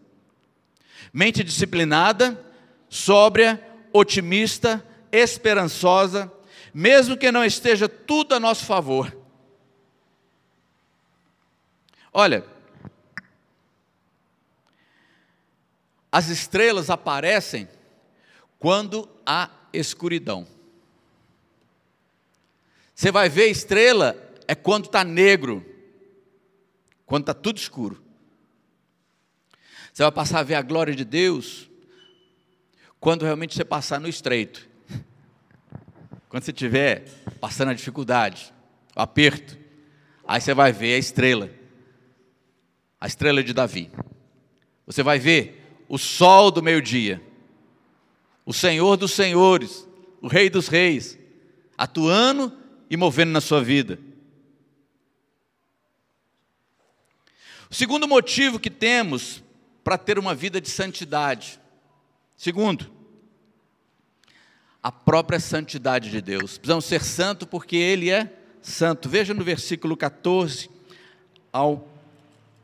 Mente 1.12 1.44
disciplinada, 1.44 2.42
sóbria, 2.88 3.62
otimista, 3.92 4.82
esperançosa, 5.12 6.32
mesmo 6.72 7.14
que 7.14 7.30
não 7.30 7.44
esteja 7.44 7.90
tudo 7.90 8.34
a 8.34 8.40
nosso 8.40 8.64
favor. 8.64 9.14
Olha, 12.10 12.42
as 16.10 16.28
estrelas 16.30 16.88
aparecem 16.88 17.68
quando 18.58 19.06
há 19.26 19.50
escuridão. 19.74 20.46
Você 22.94 23.12
vai 23.12 23.28
ver 23.28 23.50
estrela 23.50 24.16
é 24.48 24.54
quando 24.54 24.86
está 24.86 25.04
negro, 25.04 25.69
quando 27.10 27.24
está 27.24 27.34
tudo 27.34 27.58
escuro. 27.58 28.00
Você 29.92 30.04
vai 30.04 30.12
passar 30.12 30.38
a 30.38 30.42
ver 30.44 30.54
a 30.54 30.62
glória 30.62 30.94
de 30.94 31.04
Deus 31.04 31.68
quando 33.00 33.24
realmente 33.24 33.52
você 33.52 33.64
passar 33.64 33.98
no 33.98 34.06
estreito. 34.06 34.68
Quando 36.28 36.44
você 36.44 36.52
estiver 36.52 37.08
passando 37.40 37.70
a 37.70 37.74
dificuldade, 37.74 38.54
o 38.94 39.00
aperto, 39.00 39.58
aí 40.24 40.40
você 40.40 40.54
vai 40.54 40.70
ver 40.70 40.94
a 40.94 40.98
estrela, 40.98 41.50
a 43.00 43.08
estrela 43.08 43.42
de 43.42 43.52
Davi. 43.52 43.90
Você 44.86 45.02
vai 45.02 45.18
ver 45.18 45.82
o 45.88 45.98
sol 45.98 46.52
do 46.52 46.62
meio-dia, 46.62 47.20
o 48.46 48.52
Senhor 48.52 48.96
dos 48.96 49.10
senhores, 49.10 49.84
o 50.22 50.28
Rei 50.28 50.48
dos 50.48 50.68
reis, 50.68 51.18
atuando 51.76 52.56
e 52.88 52.96
movendo 52.96 53.32
na 53.32 53.40
sua 53.40 53.60
vida. 53.60 53.98
O 57.70 57.74
segundo 57.74 58.08
motivo 58.08 58.58
que 58.58 58.68
temos 58.68 59.44
para 59.84 59.96
ter 59.96 60.18
uma 60.18 60.34
vida 60.34 60.60
de 60.60 60.68
santidade, 60.68 61.60
segundo, 62.36 62.90
a 64.82 64.90
própria 64.90 65.38
santidade 65.38 66.10
de 66.10 66.20
Deus. 66.20 66.58
Precisamos 66.58 66.84
ser 66.84 67.04
santo 67.04 67.46
porque 67.46 67.76
Ele 67.76 68.10
é 68.10 68.28
santo. 68.60 69.08
Veja 69.08 69.32
no 69.32 69.44
versículo 69.44 69.96
14 69.96 70.68
ao 71.52 71.88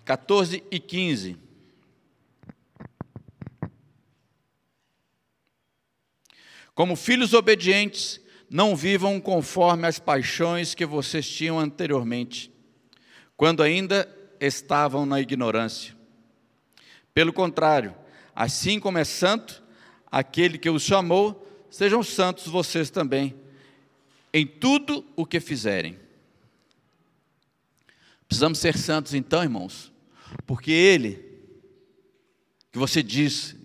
14 0.05 0.65
e 0.73 0.81
15. 0.81 1.37
Como 6.75 6.97
filhos 6.97 7.33
obedientes, 7.33 8.21
não 8.51 8.75
vivam 8.75 9.21
conforme 9.21 9.87
as 9.87 10.01
paixões 10.01 10.75
que 10.75 10.85
vocês 10.85 11.29
tinham 11.29 11.61
anteriormente, 11.61 12.53
quando 13.37 13.63
ainda 13.63 14.16
estavam 14.41 15.07
na 15.07 15.21
ignorância. 15.21 15.95
Pelo 17.13 17.33
contrário, 17.33 17.95
assim 18.35 18.79
como 18.79 18.99
é 18.99 19.05
santo 19.05 19.63
aquele 20.11 20.59
que 20.59 20.71
os 20.71 20.83
chamou, 20.83 21.47
sejam 21.71 22.03
santos 22.03 22.47
vocês 22.47 22.91
também, 22.91 23.35
em 24.33 24.47
tudo 24.47 25.05
o 25.17 25.27
que 25.27 25.41
fizerem. 25.41 25.99
Precisamos 28.29 28.59
ser 28.59 28.77
santos 28.77 29.15
então, 29.15 29.43
irmãos, 29.43 29.93
porque 30.47 30.71
Ele, 30.71 31.25
que 32.73 32.79
você 32.79 33.03
diz, 33.03 33.57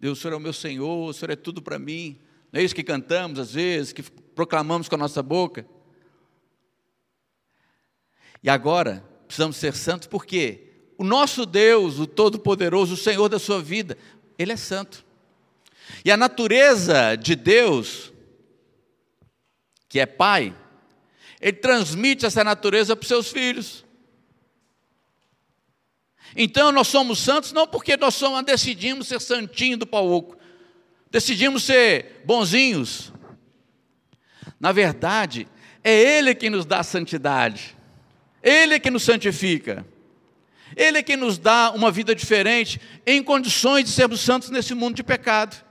Deus, 0.00 0.18
o 0.18 0.20
Senhor 0.20 0.34
é 0.34 0.36
o 0.36 0.40
meu 0.40 0.52
Senhor, 0.52 1.08
o 1.08 1.12
Senhor 1.12 1.30
é 1.30 1.36
tudo 1.36 1.62
para 1.62 1.78
mim, 1.78 2.18
não 2.52 2.60
é 2.60 2.64
isso 2.64 2.74
que 2.74 2.82
cantamos 2.82 3.38
às 3.38 3.52
vezes, 3.52 3.92
que 3.92 4.02
proclamamos 4.02 4.88
com 4.88 4.94
a 4.94 4.98
nossa 4.98 5.22
boca? 5.22 5.66
E 8.42 8.48
agora, 8.48 9.04
precisamos 9.28 9.56
ser 9.56 9.74
santos 9.74 10.08
porque 10.08 10.64
o 10.96 11.04
nosso 11.04 11.46
Deus, 11.46 12.00
o 12.00 12.06
Todo-Poderoso, 12.06 12.94
o 12.94 12.96
Senhor 12.96 13.28
da 13.28 13.38
sua 13.38 13.62
vida, 13.62 13.96
Ele 14.36 14.52
é 14.52 14.56
santo. 14.56 15.04
E 16.04 16.10
a 16.10 16.16
natureza 16.16 17.14
de 17.14 17.36
Deus, 17.36 18.12
que 19.88 20.00
é 20.00 20.06
Pai, 20.06 20.54
Ele 21.40 21.56
transmite 21.56 22.26
essa 22.26 22.42
natureza 22.42 22.96
para 22.96 23.02
os 23.02 23.08
seus 23.08 23.30
filhos. 23.30 23.84
Então 26.34 26.72
nós 26.72 26.88
somos 26.88 27.20
santos 27.20 27.52
não 27.52 27.66
porque 27.66 27.96
nós 27.96 28.14
somos, 28.14 28.42
decidimos 28.44 29.06
ser 29.06 29.20
santinho 29.20 29.78
do 29.78 29.86
pau 29.86 30.10
oco, 30.10 30.36
decidimos 31.10 31.62
ser 31.62 32.22
bonzinhos. 32.24 33.12
Na 34.58 34.72
verdade, 34.72 35.46
é 35.84 35.92
Ele 35.92 36.34
que 36.34 36.50
nos 36.50 36.66
dá 36.66 36.80
a 36.80 36.84
santidade. 36.84 37.77
Ele 38.42 38.74
é 38.74 38.78
que 38.78 38.90
nos 38.90 39.02
santifica. 39.02 39.86
Ele 40.76 40.98
é 40.98 41.02
que 41.02 41.16
nos 41.16 41.38
dá 41.38 41.70
uma 41.70 41.90
vida 41.90 42.14
diferente, 42.14 42.80
em 43.06 43.22
condições 43.22 43.84
de 43.84 43.90
sermos 43.90 44.20
santos 44.20 44.50
nesse 44.50 44.74
mundo 44.74 44.96
de 44.96 45.02
pecado. 45.02 45.64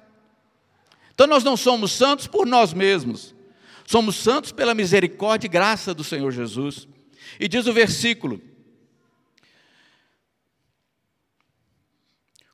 Então 1.14 1.28
nós 1.28 1.44
não 1.44 1.56
somos 1.56 1.92
santos 1.92 2.28
por 2.28 2.46
nós 2.46 2.74
mesmos, 2.74 3.34
somos 3.86 4.16
santos 4.16 4.52
pela 4.52 4.74
misericórdia 4.74 5.48
e 5.48 5.50
graça 5.50 5.94
do 5.94 6.04
Senhor 6.04 6.32
Jesus. 6.32 6.88
E 7.40 7.48
diz 7.48 7.68
o 7.68 7.74
versículo: 7.74 8.42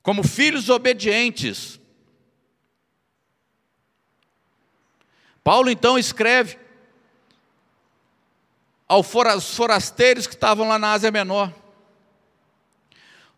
como 0.03 0.21
filhos 0.21 0.69
obedientes. 0.69 1.79
Paulo 5.41 5.69
então 5.69 5.97
escreve 5.97 6.57
aos 8.87 9.55
forasteiros 9.55 10.27
que 10.27 10.35
estavam 10.35 10.67
lá 10.67 10.77
na 10.77 10.93
Ásia 10.93 11.11
Menor. 11.11 11.53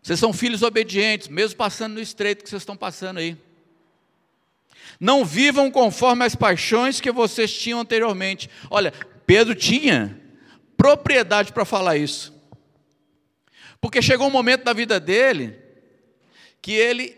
Vocês 0.02 0.20
são 0.20 0.32
filhos 0.32 0.62
obedientes, 0.62 1.28
mesmo 1.28 1.56
passando 1.56 1.94
no 1.94 2.00
estreito 2.00 2.44
que 2.44 2.50
vocês 2.50 2.62
estão 2.62 2.76
passando 2.76 3.18
aí. 3.18 3.36
Não 5.00 5.24
vivam 5.24 5.70
conforme 5.70 6.24
as 6.24 6.36
paixões 6.36 7.00
que 7.00 7.10
vocês 7.10 7.52
tinham 7.52 7.80
anteriormente. 7.80 8.48
Olha, 8.70 8.92
Pedro 9.26 9.54
tinha 9.54 10.20
propriedade 10.76 11.52
para 11.52 11.64
falar 11.64 11.96
isso. 11.96 12.32
Porque 13.80 14.00
chegou 14.00 14.28
um 14.28 14.30
momento 14.30 14.64
da 14.64 14.72
vida 14.72 15.00
dele 15.00 15.58
que 16.62 16.72
ele 16.72 17.16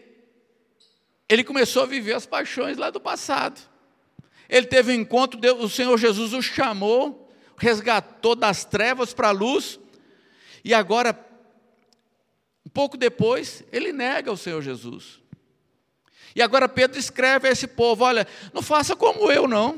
ele 1.29 1.45
começou 1.45 1.83
a 1.83 1.87
viver 1.87 2.15
as 2.15 2.25
paixões 2.25 2.79
lá 2.79 2.89
do 2.89 2.99
passado. 2.99 3.61
Ele 4.49 4.67
teve 4.67 4.93
um 4.93 4.95
encontro, 4.95 5.39
o 5.63 5.69
Senhor 5.69 5.97
Jesus 5.99 6.33
o 6.33 6.41
chamou 6.41 7.28
resgatou 7.59 8.35
das 8.35 8.65
trevas 8.65 9.13
para 9.13 9.29
a 9.29 9.33
luz, 9.33 9.79
e 10.65 10.73
agora, 10.73 11.19
um 12.65 12.71
pouco 12.71 12.97
depois, 12.97 13.63
ele 13.73 13.93
nega 13.93 14.33
o 14.33 14.37
Senhor 14.37 14.63
Jesus. 14.63 15.21
E 16.35 16.43
agora 16.43 16.69
Pedro 16.69 16.99
escreve 16.99 17.49
a 17.49 17.51
esse 17.51 17.67
povo: 17.67 18.05
olha, 18.05 18.27
não 18.53 18.63
faça 18.63 18.95
como 18.95 19.31
eu, 19.31 19.49
não. 19.49 19.77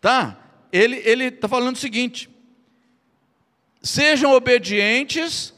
Tá? 0.00 0.38
Ele 0.72 1.26
está 1.26 1.48
falando 1.48 1.76
o 1.76 1.78
seguinte: 1.78 2.30
sejam 3.82 4.32
obedientes, 4.32 5.52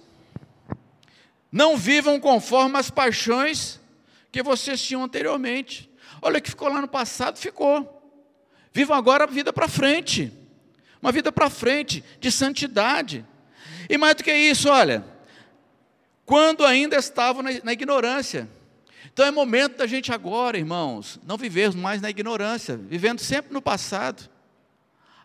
não 1.52 1.76
vivam 1.76 2.18
conforme 2.18 2.76
as 2.78 2.90
paixões 2.90 3.80
que 4.32 4.42
vocês 4.42 4.82
tinham 4.82 5.04
anteriormente. 5.04 5.88
Olha 6.20 6.38
o 6.38 6.42
que 6.42 6.50
ficou 6.50 6.68
lá 6.68 6.80
no 6.80 6.88
passado, 6.88 7.38
ficou. 7.38 7.93
Vivam 8.74 8.96
agora 8.96 9.22
a 9.22 9.26
vida 9.28 9.52
para 9.52 9.68
frente. 9.68 10.32
Uma 11.00 11.12
vida 11.12 11.30
para 11.30 11.48
frente, 11.48 12.02
de 12.18 12.32
santidade. 12.32 13.24
E 13.88 13.96
mais 13.96 14.16
do 14.16 14.24
que 14.24 14.34
isso, 14.34 14.68
olha, 14.68 15.04
quando 16.26 16.66
ainda 16.66 16.96
estavam 16.96 17.40
na, 17.40 17.50
na 17.62 17.72
ignorância. 17.72 18.48
Então 19.12 19.24
é 19.24 19.30
momento 19.30 19.76
da 19.76 19.86
gente 19.86 20.12
agora, 20.12 20.58
irmãos, 20.58 21.20
não 21.24 21.36
vivermos 21.36 21.76
mais 21.76 22.02
na 22.02 22.10
ignorância, 22.10 22.76
vivendo 22.76 23.20
sempre 23.20 23.52
no 23.52 23.62
passado. 23.62 24.28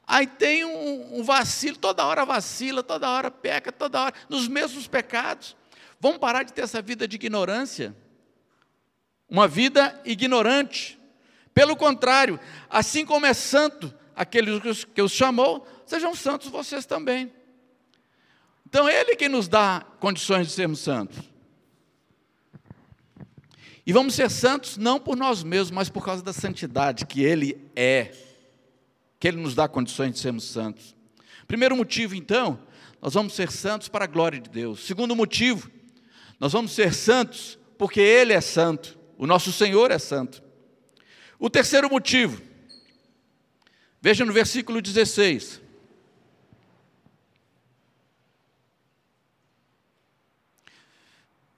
Aí 0.05 0.27
tem 0.27 0.63
um, 0.63 1.19
um, 1.19 1.23
vacilo, 1.23 1.77
toda 1.77 2.05
hora 2.05 2.25
vacila, 2.25 2.83
toda 2.83 3.09
hora 3.09 3.31
peca, 3.31 3.71
toda 3.71 3.99
hora, 3.99 4.13
nos 4.29 4.47
mesmos 4.47 4.87
pecados. 4.87 5.55
Vamos 5.99 6.19
parar 6.19 6.43
de 6.43 6.53
ter 6.53 6.61
essa 6.61 6.83
vida 6.83 7.07
de 7.07 7.15
ignorância. 7.15 7.95
Uma 9.27 9.47
vida 9.47 9.99
ignorante. 10.05 10.98
Pelo 11.59 11.75
contrário, 11.75 12.39
assim 12.69 13.05
como 13.05 13.25
é 13.25 13.33
santo 13.33 13.93
aquele 14.15 14.61
que 14.95 15.01
os 15.01 15.11
chamou, 15.11 15.67
sejam 15.85 16.15
santos 16.15 16.47
vocês 16.47 16.85
também. 16.85 17.33
Então, 18.65 18.87
Ele 18.87 19.13
que 19.17 19.27
nos 19.27 19.49
dá 19.49 19.85
condições 19.99 20.47
de 20.47 20.53
sermos 20.53 20.79
santos. 20.79 21.19
E 23.85 23.91
vamos 23.91 24.13
ser 24.13 24.31
santos 24.31 24.77
não 24.77 25.01
por 25.01 25.17
nós 25.17 25.43
mesmos, 25.43 25.71
mas 25.71 25.89
por 25.89 26.05
causa 26.05 26.23
da 26.23 26.31
santidade 26.31 27.05
que 27.05 27.23
Ele 27.23 27.69
é, 27.75 28.13
que 29.19 29.27
Ele 29.27 29.41
nos 29.41 29.53
dá 29.53 29.67
condições 29.67 30.13
de 30.13 30.19
sermos 30.19 30.45
santos. 30.45 30.95
Primeiro 31.45 31.75
motivo, 31.75 32.15
então, 32.15 32.57
nós 33.01 33.15
vamos 33.15 33.33
ser 33.33 33.51
santos 33.51 33.89
para 33.89 34.05
a 34.05 34.07
glória 34.07 34.39
de 34.39 34.49
Deus. 34.49 34.87
Segundo 34.87 35.13
motivo, 35.13 35.69
nós 36.39 36.53
vamos 36.53 36.71
ser 36.71 36.93
santos 36.93 37.59
porque 37.77 37.99
Ele 37.99 38.31
é 38.31 38.39
santo, 38.39 38.97
o 39.17 39.27
nosso 39.27 39.51
Senhor 39.51 39.91
é 39.91 39.99
santo. 39.99 40.47
O 41.39 41.49
terceiro 41.49 41.89
motivo, 41.89 42.41
veja 44.01 44.25
no 44.25 44.33
versículo 44.33 44.81
16. 44.81 45.61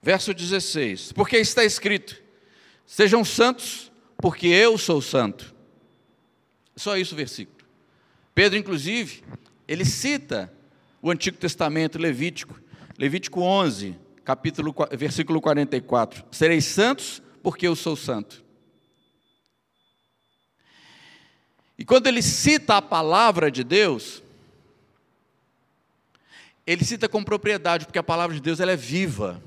Verso 0.00 0.32
16: 0.32 1.12
Porque 1.12 1.36
está 1.36 1.64
escrito: 1.64 2.20
Sejam 2.86 3.24
santos, 3.24 3.90
porque 4.18 4.46
eu 4.46 4.78
sou 4.78 5.02
santo. 5.02 5.52
Só 6.76 6.96
isso 6.96 7.14
o 7.14 7.16
versículo. 7.16 7.66
Pedro, 8.34 8.58
inclusive, 8.58 9.22
ele 9.66 9.84
cita 9.84 10.52
o 11.00 11.10
Antigo 11.10 11.36
Testamento, 11.36 11.98
Levítico, 11.98 12.58
Levítico 12.96 13.40
11, 13.40 13.96
capítulo, 14.24 14.74
versículo 14.92 15.40
44. 15.40 16.24
Sereis 16.30 16.64
santos, 16.64 17.22
porque 17.42 17.66
eu 17.66 17.74
sou 17.76 17.96
santo. 17.96 18.41
E 21.78 21.84
quando 21.84 22.06
ele 22.06 22.22
cita 22.22 22.76
a 22.76 22.82
palavra 22.82 23.50
de 23.50 23.64
Deus, 23.64 24.22
ele 26.66 26.84
cita 26.84 27.08
com 27.08 27.24
propriedade, 27.24 27.86
porque 27.86 27.98
a 27.98 28.02
palavra 28.02 28.34
de 28.34 28.42
Deus 28.42 28.60
ela 28.60 28.72
é 28.72 28.76
viva, 28.76 29.42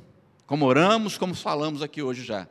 como 0.46 0.66
oramos, 0.66 1.18
como 1.18 1.34
falamos 1.34 1.82
aqui 1.82 2.02
hoje 2.02 2.24
já. 2.24 2.48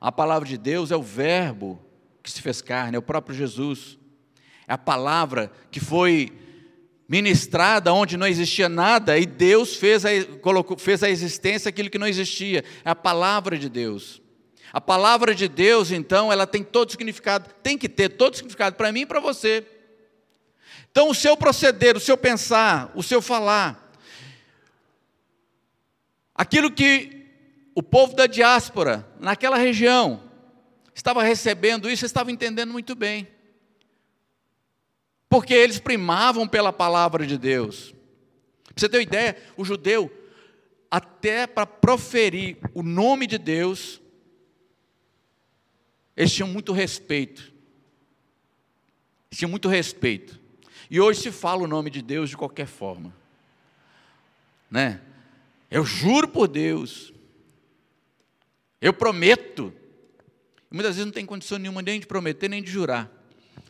A 0.00 0.12
palavra 0.12 0.48
de 0.48 0.58
Deus 0.58 0.90
é 0.90 0.96
o 0.96 1.02
verbo 1.02 1.80
que 2.22 2.30
se 2.30 2.42
fez 2.42 2.60
carne, 2.60 2.96
é 2.96 2.98
o 2.98 3.02
próprio 3.02 3.34
Jesus. 3.34 3.98
É 4.66 4.74
a 4.74 4.78
palavra 4.78 5.50
que 5.70 5.80
foi 5.80 6.30
ministrada 7.08 7.92
onde 7.92 8.18
não 8.18 8.26
existia 8.26 8.68
nada 8.68 9.18
e 9.18 9.24
Deus 9.24 9.74
fez 9.74 10.04
a, 10.04 10.10
colocou, 10.42 10.76
fez 10.76 11.02
a 11.02 11.08
existência 11.08 11.70
aquilo 11.70 11.88
que 11.88 11.98
não 11.98 12.06
existia. 12.06 12.62
É 12.84 12.90
a 12.90 12.94
palavra 12.94 13.58
de 13.58 13.68
Deus. 13.68 14.20
A 14.72 14.80
palavra 14.80 15.34
de 15.34 15.48
Deus, 15.48 15.90
então, 15.90 16.30
ela 16.30 16.46
tem 16.46 16.62
todo 16.62 16.90
significado, 16.90 17.50
tem 17.62 17.78
que 17.78 17.88
ter 17.88 18.10
todo 18.10 18.36
significado 18.36 18.76
para 18.76 18.92
mim 18.92 19.00
e 19.00 19.06
para 19.06 19.20
você. 19.20 19.66
Então, 20.90 21.08
o 21.08 21.14
seu 21.14 21.36
proceder, 21.36 21.96
o 21.96 22.00
seu 22.00 22.16
pensar, 22.16 22.90
o 22.94 23.02
seu 23.02 23.22
falar, 23.22 23.92
aquilo 26.34 26.70
que 26.70 27.18
o 27.74 27.82
povo 27.82 28.14
da 28.14 28.26
diáspora, 28.26 29.08
naquela 29.20 29.56
região, 29.56 30.22
estava 30.94 31.22
recebendo 31.22 31.88
isso, 31.88 32.04
estava 32.04 32.32
entendendo 32.32 32.72
muito 32.72 32.94
bem. 32.94 33.28
Porque 35.28 35.54
eles 35.54 35.78
primavam 35.78 36.48
pela 36.48 36.72
palavra 36.72 37.26
de 37.26 37.38
Deus. 37.38 37.94
Para 38.64 38.74
você 38.76 38.88
ter 38.88 38.96
uma 38.96 39.02
ideia, 39.02 39.36
o 39.56 39.64
judeu, 39.64 40.10
até 40.90 41.46
para 41.46 41.66
proferir 41.66 42.56
o 42.74 42.82
nome 42.82 43.26
de 43.26 43.38
Deus, 43.38 44.00
eles 46.18 46.32
tinham 46.32 46.48
muito 46.48 46.72
respeito. 46.72 47.42
Eles 49.30 49.38
tinham 49.38 49.48
muito 49.48 49.68
respeito. 49.68 50.40
E 50.90 51.00
hoje 51.00 51.20
se 51.20 51.30
fala 51.30 51.62
o 51.62 51.68
nome 51.68 51.90
de 51.90 52.02
Deus 52.02 52.28
de 52.28 52.36
qualquer 52.36 52.66
forma. 52.66 53.14
Né? 54.68 55.00
Eu 55.70 55.84
juro 55.84 56.26
por 56.26 56.48
Deus. 56.48 57.12
Eu 58.80 58.92
prometo. 58.92 59.72
Muitas 60.68 60.96
vezes 60.96 61.06
não 61.06 61.12
tem 61.12 61.24
condição 61.24 61.56
nenhuma 61.56 61.82
nem 61.82 62.00
de 62.00 62.06
prometer, 62.08 62.48
nem 62.48 62.64
de 62.64 62.70
jurar. 62.70 63.08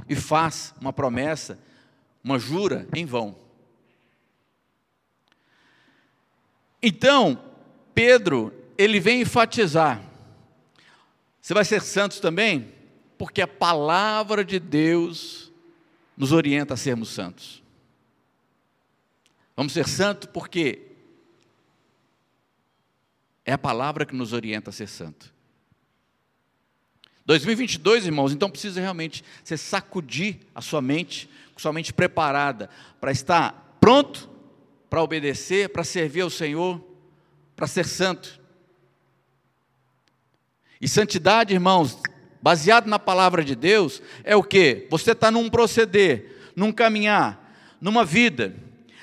E 0.09 0.17
faz 0.17 0.75
uma 0.81 0.93
promessa, 0.93 1.59
uma 2.25 2.39
jura 2.39 2.89
em 2.95 3.05
vão. 3.05 3.39
Então, 6.83 7.45
Pedro, 7.95 8.55
ele 8.79 8.99
vem 9.01 9.21
enfatizar. 9.21 10.08
Você 11.49 11.55
vai 11.55 11.65
ser 11.65 11.81
santos 11.81 12.21
também? 12.21 12.75
Porque 13.17 13.41
a 13.41 13.49
palavra 13.49 14.45
de 14.45 14.61
Deus 14.61 15.51
nos 16.15 16.31
orienta 16.31 16.75
a 16.75 16.77
sermos 16.77 17.09
santos. 17.09 17.63
Vamos 19.57 19.73
ser 19.73 19.89
santos 19.89 20.29
porque 20.31 20.89
é 23.47 23.55
a 23.55 23.57
palavra 23.57 24.05
que 24.05 24.15
nos 24.15 24.35
orienta 24.35 24.69
a 24.69 24.73
ser 24.75 24.89
santo. 24.89 25.33
2022, 27.25 28.05
irmãos, 28.05 28.31
então 28.31 28.51
precisa 28.51 28.79
realmente 28.79 29.25
você 29.43 29.57
sacudir 29.57 30.41
a 30.55 30.61
sua 30.61 30.83
mente, 30.83 31.31
com 31.55 31.61
sua 31.61 31.73
mente 31.73 31.95
preparada 31.95 32.69
para 33.01 33.11
estar 33.11 33.79
pronto 33.81 34.29
para 34.91 35.03
obedecer, 35.03 35.71
para 35.71 35.83
servir 35.83 36.21
ao 36.21 36.29
Senhor, 36.29 36.79
para 37.57 37.67
ser 37.67 37.87
santo. 37.87 38.39
E 40.81 40.89
santidade, 40.89 41.55
irmãos, 41.55 41.99
baseado 42.41 42.87
na 42.87 42.99
palavra 42.99 43.45
de 43.45 43.55
Deus, 43.55 44.01
é 44.23 44.37
o 44.37 44.43
que? 44.43 44.87
Você 44.91 45.13
está 45.13 45.31
num 45.31 45.51
proceder, 45.51 46.53
num 46.55 46.73
caminhar, 46.73 47.77
numa 47.81 48.05
vida. 48.05 48.55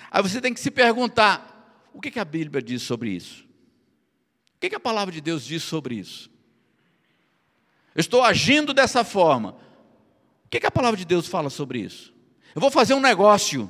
Aí 0.09 0.21
você 0.21 0.39
tem 0.39 0.53
que 0.53 0.59
se 0.59 0.71
perguntar: 0.71 1.89
o 1.93 1.99
que, 1.99 2.11
que 2.11 2.19
a 2.19 2.25
Bíblia 2.25 2.61
diz 2.61 2.81
sobre 2.81 3.09
isso? 3.09 3.43
O 4.55 4.59
que, 4.59 4.69
que 4.69 4.75
a 4.75 4.79
palavra 4.79 5.13
de 5.13 5.21
Deus 5.21 5.45
diz 5.45 5.63
sobre 5.63 5.95
isso? 5.95 6.29
Eu 7.93 8.01
estou 8.01 8.23
agindo 8.23 8.73
dessa 8.73 9.03
forma. 9.03 9.51
O 10.45 10.49
que, 10.49 10.59
que 10.59 10.65
a 10.65 10.71
palavra 10.71 10.97
de 10.97 11.05
Deus 11.05 11.27
fala 11.27 11.49
sobre 11.49 11.79
isso? 11.79 12.13
Eu 12.53 12.61
vou 12.61 12.71
fazer 12.71 12.93
um 12.93 12.99
negócio. 12.99 13.69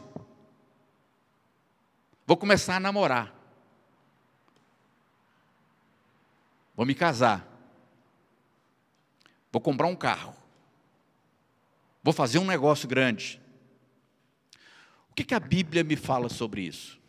Vou 2.25 2.37
começar 2.37 2.75
a 2.75 2.79
namorar. 2.79 3.33
Vou 6.75 6.85
me 6.85 6.93
casar. 6.93 7.54
Vou 9.55 9.61
comprar 9.61 9.87
um 9.87 9.95
carro. 9.95 10.35
Vou 12.03 12.13
fazer 12.13 12.39
um 12.39 12.45
negócio 12.45 12.89
grande. 12.89 13.41
O 15.09 15.13
que, 15.15 15.23
que 15.23 15.33
a 15.33 15.39
Bíblia 15.39 15.81
me 15.81 15.95
fala 15.95 16.27
sobre 16.27 16.63
isso? 16.63 16.99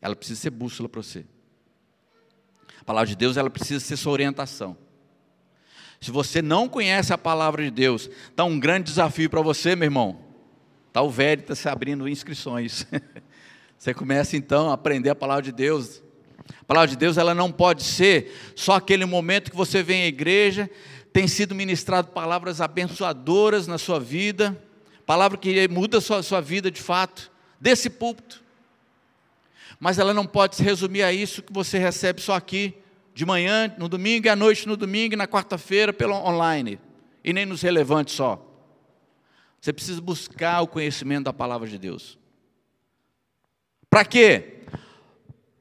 Ela 0.00 0.16
precisa 0.16 0.40
ser 0.40 0.50
bússola 0.50 0.88
para 0.88 1.00
você. 1.00 1.24
A 2.80 2.84
palavra 2.84 3.06
de 3.06 3.14
Deus, 3.14 3.36
ela 3.36 3.48
precisa 3.48 3.78
ser 3.78 3.96
sua 3.96 4.10
orientação. 4.10 4.76
Se 6.00 6.10
você 6.10 6.42
não 6.42 6.68
conhece 6.68 7.12
a 7.12 7.16
palavra 7.16 7.62
de 7.62 7.70
Deus, 7.70 8.10
está 8.28 8.42
um 8.42 8.58
grande 8.58 8.86
desafio 8.86 9.30
para 9.30 9.40
você, 9.40 9.76
meu 9.76 9.86
irmão. 9.86 10.20
Está 10.88 11.00
o 11.00 11.10
Veritas 11.10 11.60
se 11.60 11.68
abrindo 11.68 12.08
inscrições. 12.08 12.88
Você 13.78 13.94
começa 13.94 14.36
então 14.36 14.68
a 14.68 14.74
aprender 14.74 15.10
a 15.10 15.14
palavra 15.14 15.42
de 15.42 15.52
Deus, 15.52 16.02
a 16.60 16.64
palavra 16.64 16.88
de 16.88 16.96
Deus 16.96 17.16
ela 17.16 17.34
não 17.34 17.50
pode 17.50 17.82
ser 17.82 18.34
só 18.54 18.74
aquele 18.74 19.04
momento 19.04 19.50
que 19.50 19.56
você 19.56 19.82
vem 19.82 20.02
à 20.02 20.06
igreja, 20.06 20.70
tem 21.12 21.28
sido 21.28 21.54
ministrado 21.54 22.08
palavras 22.08 22.60
abençoadoras 22.60 23.66
na 23.66 23.78
sua 23.78 24.00
vida, 24.00 24.60
palavra 25.04 25.36
que 25.36 25.68
muda 25.68 25.98
a 25.98 26.00
sua, 26.00 26.22
sua 26.22 26.40
vida 26.40 26.70
de 26.70 26.80
fato, 26.80 27.30
desse 27.60 27.90
púlpito. 27.90 28.42
Mas 29.78 29.98
ela 29.98 30.14
não 30.14 30.26
pode 30.26 30.56
se 30.56 30.62
resumir 30.62 31.02
a 31.02 31.12
isso 31.12 31.42
que 31.42 31.52
você 31.52 31.78
recebe 31.78 32.20
só 32.20 32.34
aqui, 32.34 32.74
de 33.14 33.26
manhã, 33.26 33.74
no 33.76 33.88
domingo, 33.88 34.26
e 34.26 34.30
à 34.30 34.36
noite 34.36 34.66
no 34.66 34.76
domingo, 34.76 35.14
e 35.14 35.16
na 35.16 35.26
quarta-feira 35.26 35.92
pelo 35.92 36.14
online, 36.14 36.78
e 37.22 37.32
nem 37.32 37.44
nos 37.44 37.60
relevantes 37.60 38.14
só. 38.14 38.42
Você 39.60 39.72
precisa 39.72 40.00
buscar 40.00 40.62
o 40.62 40.66
conhecimento 40.66 41.24
da 41.24 41.32
palavra 41.32 41.68
de 41.68 41.78
Deus. 41.78 42.18
Para 43.90 44.04
quê? 44.04 44.61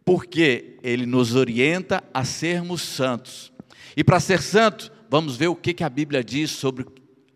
Porque 0.04 0.78
ele 0.84 1.06
nos 1.06 1.36
orienta 1.36 2.04
a 2.14 2.26
sermos 2.26 2.82
santos. 2.82 3.52
E 3.96 4.04
para 4.04 4.20
ser 4.20 4.42
santo, 4.42 4.92
vamos 5.10 5.36
ver 5.36 5.48
o 5.48 5.56
que, 5.56 5.74
que 5.74 5.84
a 5.84 5.90
Bíblia 5.90 6.24
diz 6.24 6.52
sobre 6.52 6.86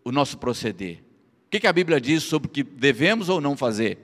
o 0.04 0.10
nosso 0.10 0.38
proceder. 0.38 0.98
O 1.46 1.50
que, 1.50 1.60
que 1.60 1.66
a 1.66 1.72
Bíblia 1.72 2.00
diz 2.00 2.22
sobre 2.22 2.48
o 2.48 2.50
que 2.50 2.62
devemos 2.62 3.28
ou 3.28 3.40
não 3.40 3.56
fazer. 3.56 3.98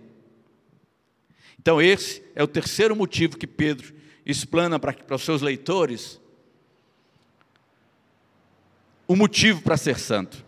Então, 1.58 1.80
esse 1.80 2.22
é 2.34 2.42
o 2.42 2.48
terceiro 2.48 2.94
motivo 2.94 3.36
que 3.36 3.46
Pedro 3.46 3.94
explana 4.24 4.78
para, 4.78 4.92
para 4.92 5.16
os 5.16 5.22
seus 5.22 5.42
leitores 5.42 6.20
o 9.06 9.16
motivo 9.16 9.60
para 9.60 9.76
ser 9.76 9.98
santo. 9.98 10.44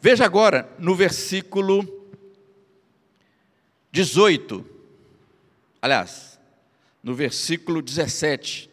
Veja 0.00 0.24
agora 0.24 0.74
no 0.78 0.94
versículo 0.94 1.86
18. 3.92 4.64
Aliás, 5.80 6.31
no 7.02 7.14
versículo 7.14 7.82
17. 7.82 8.70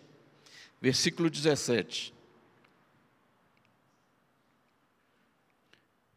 Versículo 0.81 1.29
17. 1.29 2.13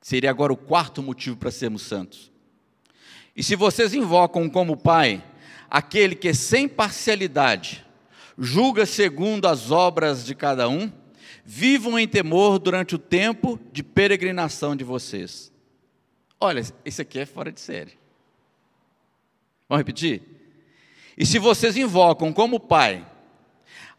Seria 0.01 0.31
agora 0.31 0.53
o 0.53 0.57
quarto 0.57 1.03
motivo 1.03 1.37
para 1.37 1.51
sermos 1.51 1.83
santos. 1.83 2.31
E 3.35 3.42
se 3.42 3.57
vocês 3.57 3.94
invocam 3.94 4.48
como 4.51 4.77
Pai 4.77 5.25
aquele 5.70 6.14
que 6.14 6.35
sem 6.35 6.68
parcialidade 6.68 7.85
julga 8.37 8.85
segundo 8.85 9.46
as 9.46 9.70
obras 9.70 10.25
de 10.25 10.35
cada 10.35 10.68
um, 10.68 10.92
vivam 11.44 11.98
em 11.98 12.07
temor 12.07 12.59
durante 12.59 12.94
o 12.94 12.98
tempo 12.98 13.59
de 13.72 13.83
peregrinação 13.83 14.77
de 14.77 14.85
vocês. 14.85 15.52
Olha, 16.38 16.63
isso 16.85 17.02
aqui 17.02 17.21
é 17.21 17.27
fora 17.27 17.52
de 17.52 17.60
série. 17.60 17.92
Vamos 19.69 19.81
repetir? 19.81 20.42
E 21.17 21.27
se 21.27 21.38
vocês 21.38 21.77
invocam 21.77 22.33
como 22.33 22.60
Pai 22.60 23.06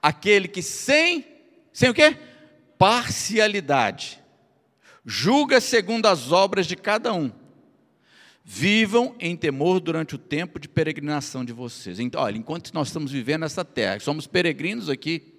aquele 0.02 0.48
que 0.48 0.62
sem, 0.62 1.26
sem 1.72 1.90
o 1.90 1.94
quê? 1.94 2.18
Parcialidade, 2.78 4.20
julga 5.06 5.62
segundo 5.62 6.08
as 6.08 6.32
obras 6.32 6.68
de 6.68 6.76
cada 6.76 7.14
um, 7.14 7.32
vivam 8.44 9.16
em 9.20 9.38
temor 9.38 9.80
durante 9.80 10.16
o 10.16 10.18
tempo 10.18 10.60
de 10.60 10.68
peregrinação 10.68 11.46
de 11.46 11.54
vocês. 11.54 12.00
Então, 12.00 12.22
olha, 12.22 12.38
enquanto 12.38 12.74
nós 12.74 12.88
estamos 12.90 13.12
vivendo 13.12 13.42
nessa 13.42 13.64
terra, 13.64 14.00
somos 14.02 14.28
peregrinos 14.28 14.90
aqui, 14.90 15.34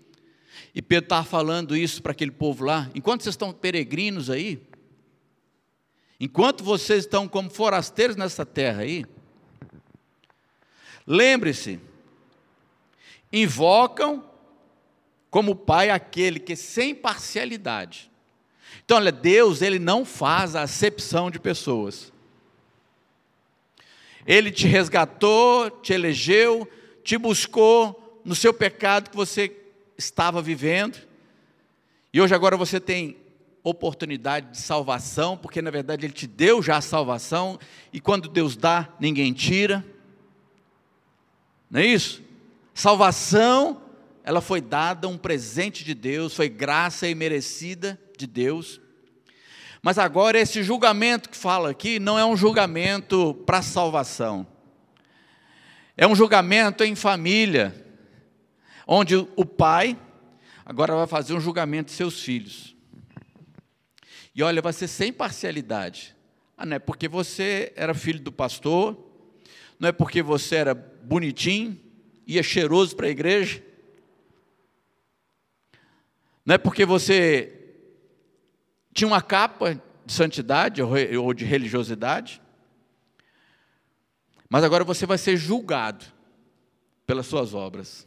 e 0.74 0.80
Pedro 0.80 1.06
estava 1.06 1.24
falando 1.24 1.76
isso 1.76 2.02
para 2.02 2.12
aquele 2.12 2.30
povo 2.30 2.64
lá, 2.64 2.90
enquanto 2.94 3.22
vocês 3.22 3.34
estão 3.34 3.52
peregrinos 3.52 4.30
aí, 4.30 4.62
enquanto 6.18 6.64
vocês 6.64 7.00
estão 7.00 7.28
como 7.28 7.50
forasteiros 7.50 8.16
nessa 8.16 8.46
terra 8.46 8.82
aí, 8.82 9.04
Lembre-se, 11.06 11.80
invocam 13.32 14.24
como 15.30 15.56
Pai 15.56 15.90
aquele 15.90 16.38
que 16.38 16.54
sem 16.54 16.94
parcialidade. 16.94 18.10
Então, 18.84 18.96
olha, 18.96 19.10
Deus 19.10 19.62
ele 19.62 19.78
não 19.78 20.04
faz 20.04 20.54
a 20.54 20.62
acepção 20.62 21.30
de 21.30 21.38
pessoas. 21.38 22.12
Ele 24.26 24.50
te 24.50 24.66
resgatou, 24.66 25.70
te 25.70 25.92
elegeu, 25.92 26.68
te 27.02 27.18
buscou 27.18 28.20
no 28.24 28.34
seu 28.34 28.54
pecado 28.54 29.10
que 29.10 29.16
você 29.16 29.54
estava 29.98 30.40
vivendo. 30.40 30.98
E 32.12 32.20
hoje 32.20 32.34
agora 32.34 32.56
você 32.56 32.80
tem 32.80 33.16
oportunidade 33.62 34.52
de 34.52 34.58
salvação, 34.58 35.36
porque 35.36 35.60
na 35.60 35.70
verdade 35.70 36.06
ele 36.06 36.12
te 36.12 36.26
deu 36.26 36.62
já 36.62 36.76
a 36.76 36.82
salvação, 36.82 37.58
e 37.92 38.00
quando 38.00 38.28
Deus 38.28 38.56
dá, 38.56 38.88
ninguém 39.00 39.32
tira. 39.32 39.84
Não 41.70 41.80
é 41.80 41.86
isso? 41.86 42.22
Salvação, 42.72 43.82
ela 44.22 44.40
foi 44.40 44.60
dada 44.60 45.08
um 45.08 45.18
presente 45.18 45.84
de 45.84 45.94
Deus, 45.94 46.34
foi 46.34 46.48
graça 46.48 47.08
e 47.08 47.14
merecida 47.14 48.00
de 48.16 48.26
Deus. 48.26 48.80
Mas 49.82 49.98
agora 49.98 50.38
esse 50.38 50.62
julgamento 50.62 51.28
que 51.28 51.36
fala 51.36 51.70
aqui 51.70 51.98
não 51.98 52.18
é 52.18 52.24
um 52.24 52.36
julgamento 52.36 53.34
para 53.46 53.60
salvação. 53.60 54.46
É 55.96 56.06
um 56.06 56.14
julgamento 56.14 56.82
em 56.82 56.94
família, 56.94 57.74
onde 58.86 59.14
o 59.14 59.44
pai 59.44 59.96
agora 60.64 60.94
vai 60.96 61.06
fazer 61.06 61.34
um 61.34 61.40
julgamento 61.40 61.90
de 61.90 61.96
seus 61.96 62.20
filhos. 62.22 62.74
E 64.34 64.42
olha, 64.42 64.62
vai 64.62 64.72
ser 64.72 64.88
sem 64.88 65.12
parcialidade. 65.12 66.16
Ah, 66.56 66.64
não 66.64 66.76
é 66.76 66.78
porque 66.78 67.06
você 67.06 67.72
era 67.76 67.94
filho 67.94 68.20
do 68.20 68.32
pastor, 68.32 68.98
não 69.78 69.88
é 69.88 69.92
porque 69.92 70.22
você 70.22 70.56
era 70.56 70.74
bonitinho, 71.04 71.78
ia 72.26 72.42
cheiroso 72.42 72.96
para 72.96 73.06
a 73.06 73.10
igreja, 73.10 73.62
não 76.44 76.54
é 76.54 76.58
porque 76.58 76.84
você 76.84 77.52
tinha 78.92 79.08
uma 79.08 79.22
capa 79.22 79.80
de 80.04 80.12
santidade 80.12 80.82
ou 80.82 81.32
de 81.32 81.44
religiosidade, 81.44 82.40
mas 84.48 84.62
agora 84.62 84.84
você 84.84 85.06
vai 85.06 85.16
ser 85.16 85.36
julgado 85.36 86.04
pelas 87.06 87.26
suas 87.26 87.54
obras. 87.54 88.06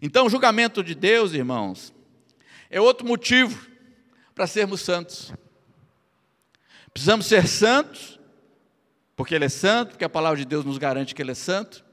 Então, 0.00 0.26
o 0.26 0.30
julgamento 0.30 0.82
de 0.82 0.94
Deus, 0.94 1.32
irmãos, 1.32 1.94
é 2.68 2.80
outro 2.80 3.06
motivo 3.06 3.70
para 4.34 4.46
sermos 4.46 4.80
santos. 4.80 5.32
Precisamos 6.92 7.26
ser 7.26 7.46
santos, 7.46 8.11
porque 9.16 9.34
Ele 9.34 9.44
é 9.44 9.48
santo, 9.48 9.90
porque 9.90 10.04
a 10.04 10.08
palavra 10.08 10.38
de 10.38 10.44
Deus 10.44 10.64
nos 10.64 10.78
garante 10.78 11.14
que 11.14 11.22
Ele 11.22 11.32
é 11.32 11.34
santo, 11.34 11.84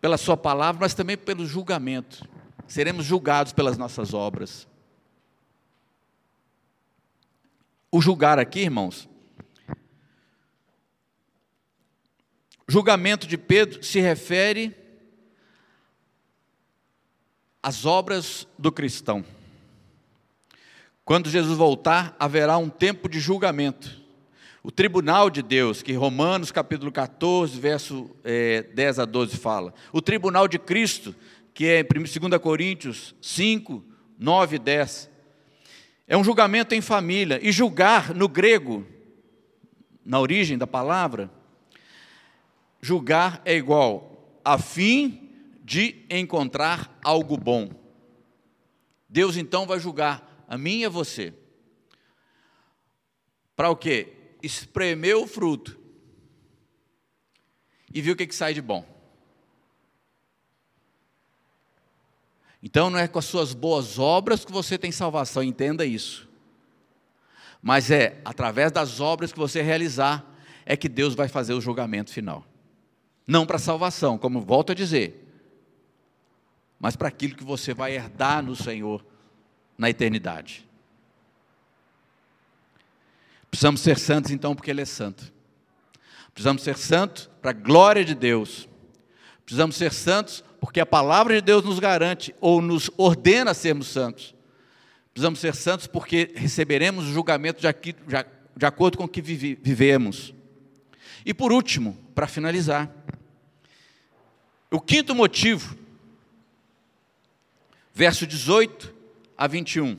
pela 0.00 0.16
Sua 0.16 0.36
palavra, 0.36 0.80
mas 0.80 0.94
também 0.94 1.16
pelo 1.16 1.46
julgamento. 1.46 2.28
Seremos 2.66 3.04
julgados 3.04 3.52
pelas 3.52 3.78
nossas 3.78 4.14
obras. 4.14 4.66
O 7.90 8.00
julgar 8.00 8.38
aqui, 8.38 8.60
irmãos, 8.60 9.08
julgamento 12.66 13.26
de 13.26 13.38
Pedro 13.38 13.82
se 13.82 14.00
refere 14.00 14.74
às 17.62 17.86
obras 17.86 18.46
do 18.58 18.72
cristão. 18.72 19.24
Quando 21.04 21.30
Jesus 21.30 21.56
voltar, 21.56 22.16
haverá 22.18 22.58
um 22.58 22.68
tempo 22.68 23.08
de 23.08 23.20
julgamento. 23.20 24.03
O 24.66 24.72
tribunal 24.72 25.28
de 25.28 25.42
Deus, 25.42 25.82
que 25.82 25.92
Romanos 25.92 26.50
capítulo 26.50 26.90
14, 26.90 27.60
verso 27.60 28.10
é, 28.24 28.62
10 28.62 29.00
a 29.00 29.04
12 29.04 29.36
fala. 29.36 29.74
O 29.92 30.00
tribunal 30.00 30.48
de 30.48 30.58
Cristo, 30.58 31.14
que 31.52 31.66
é 31.66 31.82
2 31.82 32.38
Coríntios 32.40 33.14
5, 33.20 33.84
9 34.18 34.56
e 34.56 34.58
10. 34.58 35.10
É 36.08 36.16
um 36.16 36.24
julgamento 36.24 36.74
em 36.74 36.80
família. 36.80 37.38
E 37.42 37.52
julgar, 37.52 38.14
no 38.14 38.26
grego, 38.26 38.86
na 40.02 40.18
origem 40.18 40.56
da 40.56 40.66
palavra, 40.66 41.30
julgar 42.80 43.42
é 43.44 43.54
igual 43.54 44.40
a 44.42 44.56
fim 44.56 45.30
de 45.62 46.06
encontrar 46.08 46.98
algo 47.04 47.36
bom. 47.36 47.68
Deus 49.10 49.36
então 49.36 49.66
vai 49.66 49.78
julgar 49.78 50.46
a 50.48 50.56
mim 50.56 50.78
e 50.78 50.84
a 50.86 50.88
você. 50.88 51.34
Para 53.54 53.68
o 53.68 53.76
quê? 53.76 54.23
Espremer 54.44 55.16
o 55.16 55.26
fruto 55.26 55.78
e 57.92 58.00
ver 58.00 58.10
o 58.10 58.16
que, 58.16 58.26
que 58.26 58.34
sai 58.34 58.52
de 58.52 58.60
bom. 58.60 58.84
Então 62.62 62.90
não 62.90 62.98
é 62.98 63.06
com 63.06 63.18
as 63.18 63.24
suas 63.26 63.52
boas 63.54 63.98
obras 63.98 64.44
que 64.44 64.50
você 64.50 64.76
tem 64.76 64.90
salvação, 64.90 65.42
entenda 65.42 65.84
isso. 65.84 66.28
Mas 67.62 67.90
é 67.90 68.20
através 68.24 68.72
das 68.72 69.00
obras 69.00 69.32
que 69.32 69.38
você 69.38 69.62
realizar 69.62 70.24
é 70.66 70.76
que 70.76 70.88
Deus 70.88 71.14
vai 71.14 71.28
fazer 71.28 71.54
o 71.54 71.60
julgamento 71.60 72.10
final. 72.10 72.44
Não 73.26 73.46
para 73.46 73.58
salvação, 73.58 74.18
como 74.18 74.40
volto 74.40 74.72
a 74.72 74.74
dizer, 74.74 75.24
mas 76.78 76.96
para 76.96 77.08
aquilo 77.08 77.36
que 77.36 77.44
você 77.44 77.72
vai 77.72 77.94
herdar 77.94 78.42
no 78.42 78.56
Senhor 78.56 79.04
na 79.78 79.88
eternidade. 79.88 80.68
Precisamos 83.54 83.82
ser 83.82 83.96
santos 84.00 84.32
então, 84.32 84.52
porque 84.52 84.68
Ele 84.68 84.82
é 84.82 84.84
santo. 84.84 85.32
Precisamos 86.32 86.64
ser 86.64 86.76
santos 86.76 87.30
para 87.40 87.52
a 87.52 87.54
glória 87.54 88.04
de 88.04 88.12
Deus. 88.12 88.68
Precisamos 89.44 89.76
ser 89.76 89.92
santos 89.92 90.42
porque 90.60 90.80
a 90.80 90.86
palavra 90.86 91.36
de 91.36 91.40
Deus 91.40 91.64
nos 91.64 91.78
garante 91.78 92.34
ou 92.40 92.60
nos 92.60 92.90
ordena 92.96 93.54
sermos 93.54 93.86
santos. 93.86 94.34
Precisamos 95.12 95.38
ser 95.38 95.54
santos 95.54 95.86
porque 95.86 96.32
receberemos 96.34 97.04
o 97.04 97.12
julgamento 97.12 97.60
de, 97.60 97.68
aqui, 97.68 97.94
de 98.56 98.66
acordo 98.66 98.98
com 98.98 99.04
o 99.04 99.08
que 99.08 99.22
vive, 99.22 99.56
vivemos. 99.62 100.34
E 101.24 101.32
por 101.32 101.52
último, 101.52 101.96
para 102.12 102.26
finalizar, 102.26 102.92
o 104.68 104.80
quinto 104.80 105.14
motivo, 105.14 105.78
verso 107.94 108.26
18 108.26 108.92
a 109.38 109.46
21. 109.46 109.96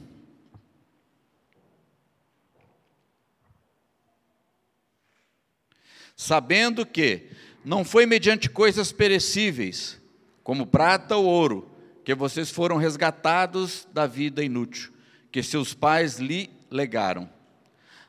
Sabendo 6.15 6.85
que 6.85 7.29
não 7.63 7.83
foi 7.83 8.05
mediante 8.05 8.49
coisas 8.49 8.91
perecíveis, 8.91 9.99
como 10.43 10.67
prata 10.67 11.15
ou 11.15 11.25
ouro, 11.25 11.71
que 12.03 12.13
vocês 12.13 12.51
foram 12.51 12.77
resgatados 12.77 13.87
da 13.91 14.05
vida 14.05 14.43
inútil, 14.43 14.93
que 15.31 15.41
seus 15.41 15.73
pais 15.73 16.19
lhe 16.19 16.51
legaram, 16.69 17.29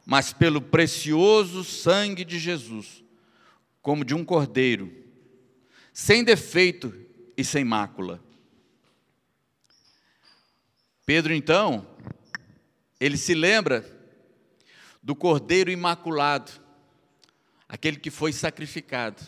mas 0.05 0.33
pelo 0.33 0.61
precioso 0.61 1.65
sangue 1.65 2.25
de 2.25 2.39
Jesus, 2.39 3.03
como 3.81 4.05
de 4.05 4.15
um 4.15 4.25
cordeiro, 4.25 4.93
sem 5.93 6.23
defeito 6.23 6.95
e 7.37 7.43
sem 7.43 7.65
mácula. 7.65 8.23
Pedro, 11.07 11.33
então, 11.33 11.87
ele 13.01 13.17
se 13.17 13.33
lembra 13.35 13.85
do 15.03 15.15
Cordeiro 15.15 15.71
Imaculado, 15.71 16.51
aquele 17.69 17.99
que 17.99 18.11
foi 18.11 18.33
sacrificado, 18.33 19.23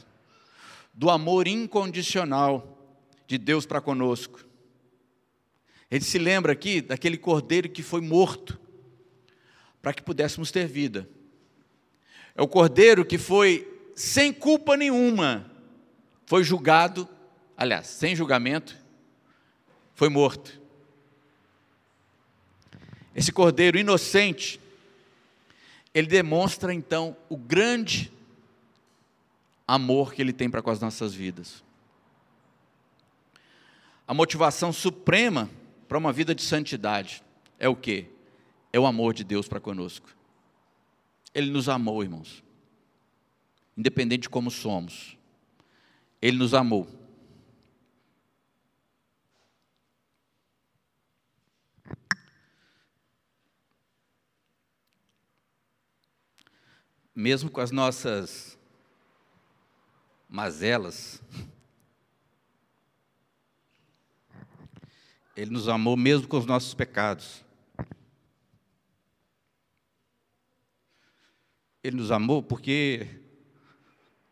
do 0.94 1.10
amor 1.10 1.46
incondicional 1.46 2.76
de 3.26 3.38
Deus 3.38 3.66
para 3.66 3.80
conosco. 3.80 4.44
Ele 5.90 6.04
se 6.04 6.18
lembra 6.18 6.52
aqui 6.52 6.80
daquele 6.80 7.16
cordeiro 7.16 7.68
que 7.68 7.82
foi 7.82 8.00
morto 8.00 8.60
para 9.80 9.92
que 9.92 10.02
pudéssemos 10.02 10.50
ter 10.50 10.66
vida. 10.66 11.08
É 12.34 12.42
o 12.42 12.48
cordeiro 12.48 13.04
que 13.04 13.18
foi 13.18 13.66
sem 13.94 14.32
culpa 14.32 14.76
nenhuma, 14.76 15.50
foi 16.26 16.44
julgado, 16.44 17.08
aliás, 17.56 17.86
sem 17.86 18.14
julgamento, 18.14 18.76
foi 19.94 20.08
morto. 20.08 20.60
Esse 23.14 23.32
cordeiro 23.32 23.78
inocente, 23.78 24.60
ele 25.92 26.06
demonstra 26.06 26.72
então 26.72 27.16
o 27.28 27.36
grande 27.36 28.12
amor 29.68 30.14
que 30.14 30.22
ele 30.22 30.32
tem 30.32 30.48
para 30.48 30.62
com 30.62 30.70
as 30.70 30.80
nossas 30.80 31.14
vidas. 31.14 31.62
A 34.06 34.14
motivação 34.14 34.72
suprema 34.72 35.50
para 35.86 35.98
uma 35.98 36.12
vida 36.12 36.34
de 36.34 36.42
santidade 36.42 37.22
é 37.58 37.68
o 37.68 37.76
que? 37.76 38.06
É 38.72 38.80
o 38.80 38.86
amor 38.86 39.12
de 39.12 39.22
Deus 39.22 39.46
para 39.46 39.60
conosco. 39.60 40.08
Ele 41.34 41.50
nos 41.50 41.68
amou, 41.68 42.02
irmãos. 42.02 42.42
Independente 43.76 44.22
de 44.22 44.28
como 44.30 44.50
somos. 44.50 45.16
Ele 46.22 46.38
nos 46.38 46.54
amou. 46.54 46.88
mesmo 57.18 57.50
com 57.50 57.60
as 57.60 57.72
nossas 57.72 58.57
mazelas, 60.28 61.22
Ele 65.36 65.50
nos 65.50 65.68
amou 65.68 65.96
mesmo 65.96 66.26
com 66.26 66.36
os 66.36 66.46
nossos 66.46 66.74
pecados. 66.74 67.44
Ele 71.82 71.96
nos 71.96 72.10
amou 72.10 72.42
porque 72.42 73.06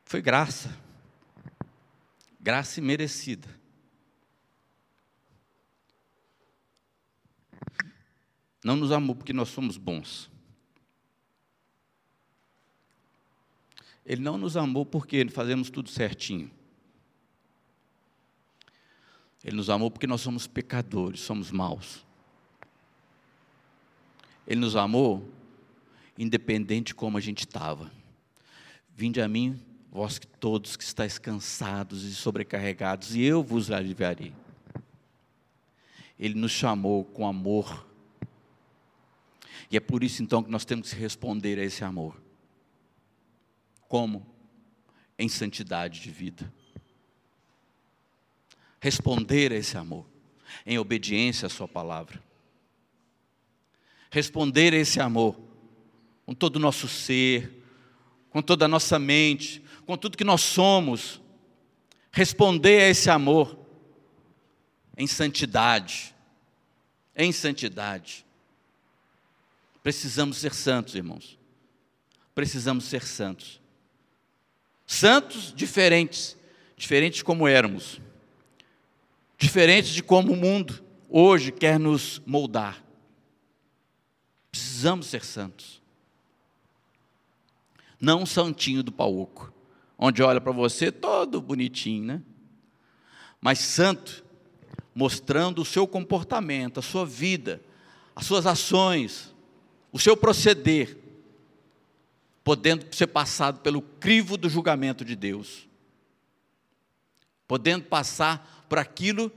Foi 0.05 0.23
graça. 0.23 0.77
Graça 2.41 2.79
imerecida. 2.79 3.49
Não 8.65 8.77
nos 8.77 8.93
amou 8.93 9.17
porque 9.17 9.33
nós 9.33 9.49
somos 9.49 9.77
bons. 9.77 10.31
Ele 14.07 14.23
não 14.23 14.39
nos 14.39 14.57
amou 14.57 14.87
porque 14.87 15.29
fazemos 15.29 15.69
tudo 15.69 15.91
certinho. 15.91 16.49
Ele 19.43 19.57
nos 19.57 19.69
amou 19.69 19.91
porque 19.91 20.07
nós 20.07 20.21
somos 20.21 20.47
pecadores, 20.47 21.21
somos 21.21 21.51
maus. 21.51 22.07
Ele 24.47 24.61
nos 24.61 24.77
amou 24.77 25.29
independente 26.17 26.89
de 26.89 26.95
como 26.95 27.19
a 27.19 27.21
gente 27.21 27.41
estava. 27.41 27.91
Vinde 28.95 29.21
a 29.21 29.29
mim, 29.29 29.61
vós 29.91 30.19
que 30.19 30.27
todos 30.27 30.77
que 30.77 30.85
estáis 30.85 31.19
cansados 31.19 32.05
e 32.05 32.15
sobrecarregados, 32.15 33.15
e 33.15 33.23
eu 33.23 33.43
vos 33.43 33.71
aliviarei. 33.71 34.33
Ele 36.19 36.35
nos 36.35 36.53
chamou 36.53 37.05
com 37.05 37.27
amor. 37.27 37.87
E 39.71 39.77
é 39.77 39.81
por 39.81 40.05
isso 40.05 40.23
então 40.23 40.43
que 40.43 40.51
nós 40.51 40.65
temos 40.65 40.93
que 40.93 40.99
responder 40.99 41.59
a 41.59 41.65
esse 41.65 41.85
amor. 41.85 42.17
Como? 43.89 44.27
Em 45.19 45.29
santidade 45.29 46.01
de 46.01 46.11
vida. 46.11 46.53
Responder 48.81 49.53
a 49.53 49.57
esse 49.57 49.77
amor, 49.77 50.07
em 50.65 50.79
obediência 50.79 51.47
à 51.47 51.49
Sua 51.49 51.67
palavra. 51.67 52.23
Responder 54.11 54.73
a 54.73 54.77
esse 54.77 55.01
amor, 55.01 55.39
com 56.25 56.35
todo 56.35 56.57
o 56.57 56.61
nosso 56.61 56.87
ser, 56.89 57.63
com 58.31 58.43
toda 58.43 58.67
a 58.67 58.69
nossa 58.69 58.99
mente, 58.99 59.63
com 59.87 59.97
tudo 59.97 60.17
que 60.17 60.25
nós 60.25 60.43
somos. 60.43 61.21
Responder 62.13 62.83
a 62.83 62.89
esse 62.89 63.11
amor 63.11 63.59
em 64.97 65.07
santidade. 65.07 66.15
Em 67.15 67.33
santidade. 67.33 68.27
Precisamos 69.83 70.39
ser 70.39 70.53
santos, 70.53 70.95
irmãos. 70.95 71.39
Precisamos 72.35 72.85
ser 72.85 73.03
santos. 73.03 73.61
Santos 74.87 75.53
diferentes, 75.55 76.37
diferentes 76.77 77.23
como 77.23 77.49
éramos, 77.49 78.01
diferentes 79.37 79.91
de 79.91 80.03
como 80.03 80.33
o 80.33 80.37
mundo 80.37 80.83
hoje 81.09 81.51
quer 81.51 81.79
nos 81.79 82.23
moldar. 82.25 82.83
Precisamos 84.51 85.07
ser 85.07 85.25
santos. 85.25 85.83
Não 88.01 88.23
um 88.23 88.27
santinho 88.27 88.83
do 88.83 88.93
pauco, 88.93 89.53
onde 89.99 90.23
olha 90.23 90.41
para 90.41 90.53
você 90.53 90.93
todo 90.93 91.41
bonitinho, 91.41 92.05
né? 92.05 92.23
Mas 93.41 93.59
santo, 93.59 94.25
mostrando 94.95 95.63
o 95.63 95.65
seu 95.65 95.87
comportamento, 95.87 96.79
a 96.79 96.83
sua 96.83 97.05
vida, 97.05 97.61
as 98.15 98.25
suas 98.25 98.47
ações, 98.47 99.35
o 99.93 99.99
seu 99.99 100.17
proceder, 100.17 100.97
podendo 102.47 102.87
ser 102.95 103.09
passado 103.09 103.59
pelo 103.59 103.83
crivo 103.83 104.37
do 104.37 104.49
julgamento 104.49 105.05
de 105.05 105.17
Deus, 105.17 105.69
podendo 107.45 107.87
passar 107.87 108.65
por 108.69 108.79
aquilo 108.79 109.33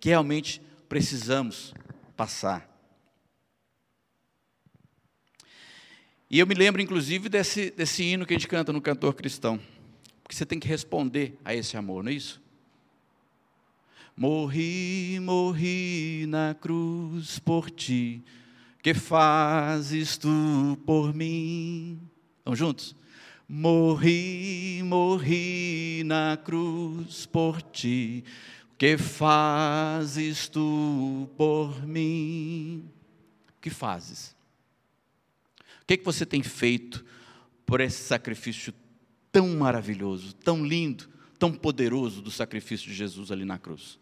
que 0.00 0.08
realmente 0.08 0.62
precisamos 0.88 1.74
passar. 2.16 2.66
E 6.30 6.38
eu 6.38 6.46
me 6.46 6.54
lembro, 6.54 6.80
inclusive, 6.80 7.28
desse, 7.28 7.70
desse 7.70 8.02
hino 8.02 8.24
que 8.24 8.32
a 8.32 8.38
gente 8.38 8.48
canta 8.48 8.72
no 8.72 8.80
cantor 8.80 9.12
cristão, 9.12 9.60
porque 10.22 10.34
você 10.34 10.46
tem 10.46 10.58
que 10.58 10.66
responder 10.66 11.38
a 11.44 11.54
esse 11.54 11.76
amor, 11.76 12.02
não 12.02 12.10
é 12.10 12.14
isso? 12.14 12.40
Morri, 14.16 15.20
morri 15.20 16.24
na 16.28 16.56
cruz 16.58 17.38
por 17.38 17.70
ti, 17.70 18.24
que 18.82 18.94
fazes 18.94 20.16
tu 20.16 20.78
por 20.86 21.12
mim? 21.12 22.00
Vamos 22.44 22.58
juntos? 22.58 22.94
Morri, 23.48 24.82
morri 24.84 26.02
na 26.04 26.36
cruz 26.36 27.26
por 27.26 27.62
ti, 27.62 28.24
o 28.72 28.76
que 28.76 28.98
fazes 28.98 30.48
tu 30.48 31.28
por 31.36 31.86
mim? 31.86 32.90
O 33.48 33.60
que 33.60 33.70
fazes? 33.70 34.34
O 35.82 35.86
que, 35.86 35.98
que 35.98 36.04
você 36.04 36.24
tem 36.26 36.42
feito 36.42 37.04
por 37.66 37.80
esse 37.80 38.02
sacrifício 38.02 38.74
tão 39.30 39.48
maravilhoso, 39.56 40.34
tão 40.34 40.64
lindo, 40.64 41.08
tão 41.38 41.52
poderoso 41.52 42.22
do 42.22 42.30
sacrifício 42.30 42.88
de 42.88 42.94
Jesus 42.94 43.30
ali 43.30 43.44
na 43.44 43.58
cruz? 43.58 43.98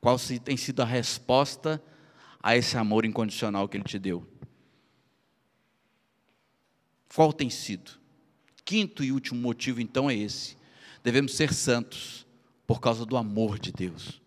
Qual 0.00 0.16
tem 0.42 0.56
sido 0.56 0.80
a 0.80 0.86
resposta 0.86 1.82
a 2.42 2.56
esse 2.56 2.76
amor 2.76 3.04
incondicional 3.04 3.68
que 3.68 3.76
Ele 3.76 3.84
te 3.84 3.98
deu? 3.98 4.26
Qual 7.14 7.32
tem 7.32 7.50
sido? 7.50 7.92
Quinto 8.64 9.04
e 9.04 9.12
último 9.12 9.40
motivo, 9.40 9.80
então, 9.80 10.10
é 10.10 10.14
esse: 10.14 10.56
devemos 11.02 11.34
ser 11.34 11.52
santos 11.52 12.26
por 12.66 12.80
causa 12.80 13.04
do 13.04 13.16
amor 13.16 13.58
de 13.58 13.70
Deus. 13.70 14.20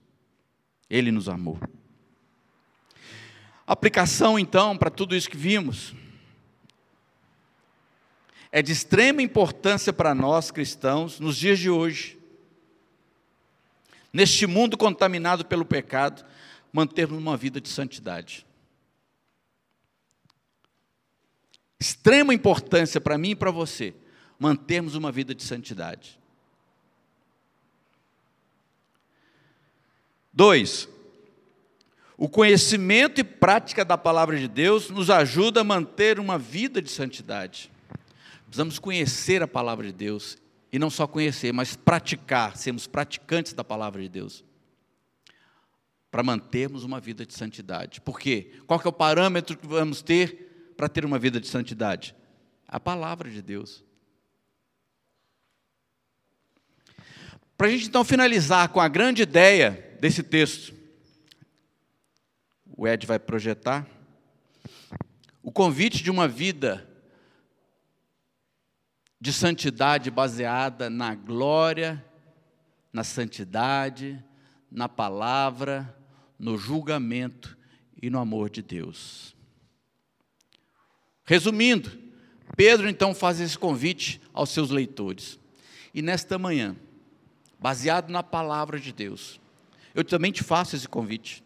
Ele 0.89 1.11
nos 1.11 1.27
amou. 1.27 1.59
Aplicação, 3.65 4.37
então, 4.37 4.77
para 4.77 4.91
tudo 4.91 5.15
isso 5.15 5.29
que 5.29 5.37
vimos, 5.37 5.95
é 8.51 8.61
de 8.61 8.71
extrema 8.71 9.21
importância 9.23 9.91
para 9.91 10.13
nós 10.13 10.51
cristãos 10.51 11.19
nos 11.19 11.35
dias 11.35 11.57
de 11.57 11.69
hoje, 11.69 12.19
neste 14.13 14.45
mundo 14.45 14.77
contaminado 14.77 15.43
pelo 15.43 15.65
pecado, 15.65 16.23
mantermos 16.71 17.17
uma 17.17 17.35
vida 17.35 17.59
de 17.59 17.69
santidade. 17.69 18.45
Extrema 21.85 22.33
importância 22.33 22.99
para 22.99 23.17
mim 23.17 23.31
e 23.31 23.35
para 23.35 23.51
você 23.51 23.93
mantermos 24.39 24.95
uma 24.95 25.11
vida 25.11 25.35
de 25.35 25.43
santidade. 25.43 26.19
Dois, 30.33 30.89
o 32.17 32.27
conhecimento 32.27 33.21
e 33.21 33.23
prática 33.23 33.85
da 33.85 33.97
palavra 33.97 34.37
de 34.37 34.47
Deus 34.47 34.89
nos 34.89 35.09
ajuda 35.09 35.61
a 35.61 35.63
manter 35.63 36.19
uma 36.19 36.39
vida 36.39 36.81
de 36.81 36.89
santidade. 36.89 37.71
Precisamos 38.45 38.79
conhecer 38.79 39.43
a 39.43 39.47
palavra 39.47 39.85
de 39.85 39.93
Deus 39.93 40.37
e 40.71 40.79
não 40.79 40.89
só 40.89 41.05
conhecer, 41.05 41.53
mas 41.53 41.75
praticar, 41.75 42.57
sermos 42.57 42.87
praticantes 42.87 43.53
da 43.53 43.63
palavra 43.63 44.01
de 44.01 44.09
Deus. 44.09 44.43
Para 46.09 46.23
mantermos 46.23 46.83
uma 46.83 46.99
vida 46.99 47.25
de 47.25 47.33
santidade. 47.33 48.01
Por 48.01 48.19
quê? 48.19 48.53
Qual 48.65 48.81
é 48.83 48.87
o 48.87 48.93
parâmetro 48.93 49.55
que 49.55 49.67
vamos 49.67 50.01
ter 50.01 50.54
para 50.75 50.89
ter 50.89 51.05
uma 51.05 51.19
vida 51.19 51.39
de 51.39 51.47
santidade? 51.47 52.15
A 52.67 52.79
palavra 52.79 53.29
de 53.29 53.41
Deus. 53.41 53.83
Para 57.57 57.67
a 57.67 57.69
gente 57.69 57.87
então 57.87 58.03
finalizar 58.03 58.69
com 58.69 58.81
a 58.81 58.87
grande 58.87 59.21
ideia 59.21 59.97
desse 60.01 60.21
texto, 60.21 60.73
o 62.77 62.87
Ed 62.87 63.05
vai 63.07 63.17
projetar 63.17 63.87
o 65.41 65.51
convite 65.51 66.03
de 66.03 66.11
uma 66.11 66.27
vida 66.27 66.89
de 69.21 69.31
santidade 69.31 70.11
baseada 70.11 70.89
na 70.89 71.15
glória, 71.15 72.03
na 72.91 73.03
santidade, 73.03 74.21
na 74.69 74.89
palavra, 74.89 75.95
no 76.37 76.57
julgamento 76.57 77.57
e 78.01 78.09
no 78.09 78.19
amor 78.19 78.49
de 78.49 78.61
Deus. 78.61 79.34
Resumindo, 81.25 81.91
Pedro 82.55 82.87
então 82.87 83.15
faz 83.15 83.39
esse 83.39 83.57
convite 83.57 84.21
aos 84.33 84.51
seus 84.51 84.69
leitores. 84.69 85.39
E 85.93 86.01
nesta 86.01 86.37
manhã, 86.37 86.75
baseado 87.59 88.09
na 88.09 88.21
palavra 88.21 88.79
de 88.79 88.93
Deus, 88.93 89.39
eu 89.93 90.03
também 90.03 90.31
te 90.31 90.43
faço 90.43 90.75
esse 90.75 90.87
convite. 90.87 91.43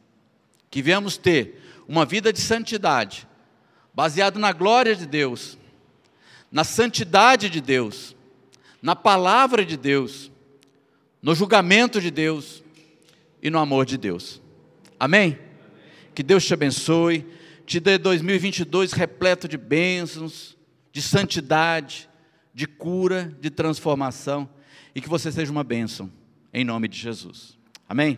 Que 0.70 0.82
venhamos 0.82 1.18
ter 1.18 1.62
uma 1.88 2.06
vida 2.06 2.34
de 2.34 2.42
santidade, 2.42 3.28
baseado 3.94 4.38
na 4.38 4.52
glória 4.52 4.96
de 4.96 5.06
Deus, 5.06 5.58
na 6.52 6.64
santidade 6.64 7.50
de 7.50 7.62
Deus, 7.62 8.16
na 8.82 8.96
palavra 8.96 9.66
de 9.66 9.78
Deus, 9.78 10.32
no 11.22 11.34
julgamento 11.34 12.02
de 12.02 12.12
Deus 12.12 12.64
e 13.42 13.50
no 13.50 13.60
amor 13.60 13.86
de 13.86 13.98
Deus. 13.98 14.42
Amém? 15.00 15.40
Que 16.14 16.22
Deus 16.22 16.46
te 16.46 16.54
abençoe 16.54 17.26
te 17.70 17.80
dê 17.80 18.00
2022 18.00 18.94
repleto 18.94 19.48
de 19.48 19.56
bênçãos, 19.56 20.58
de 20.92 21.04
santidade, 21.04 22.10
de 22.52 22.66
cura, 22.66 23.32
de 23.40 23.52
transformação 23.52 24.50
e 24.96 25.00
que 25.00 25.08
você 25.08 25.32
seja 25.32 25.52
uma 25.52 25.64
bênção, 25.64 26.12
em 26.52 26.66
nome 26.66 26.88
de 26.88 26.98
Jesus. 26.98 27.60
Amém? 27.88 28.18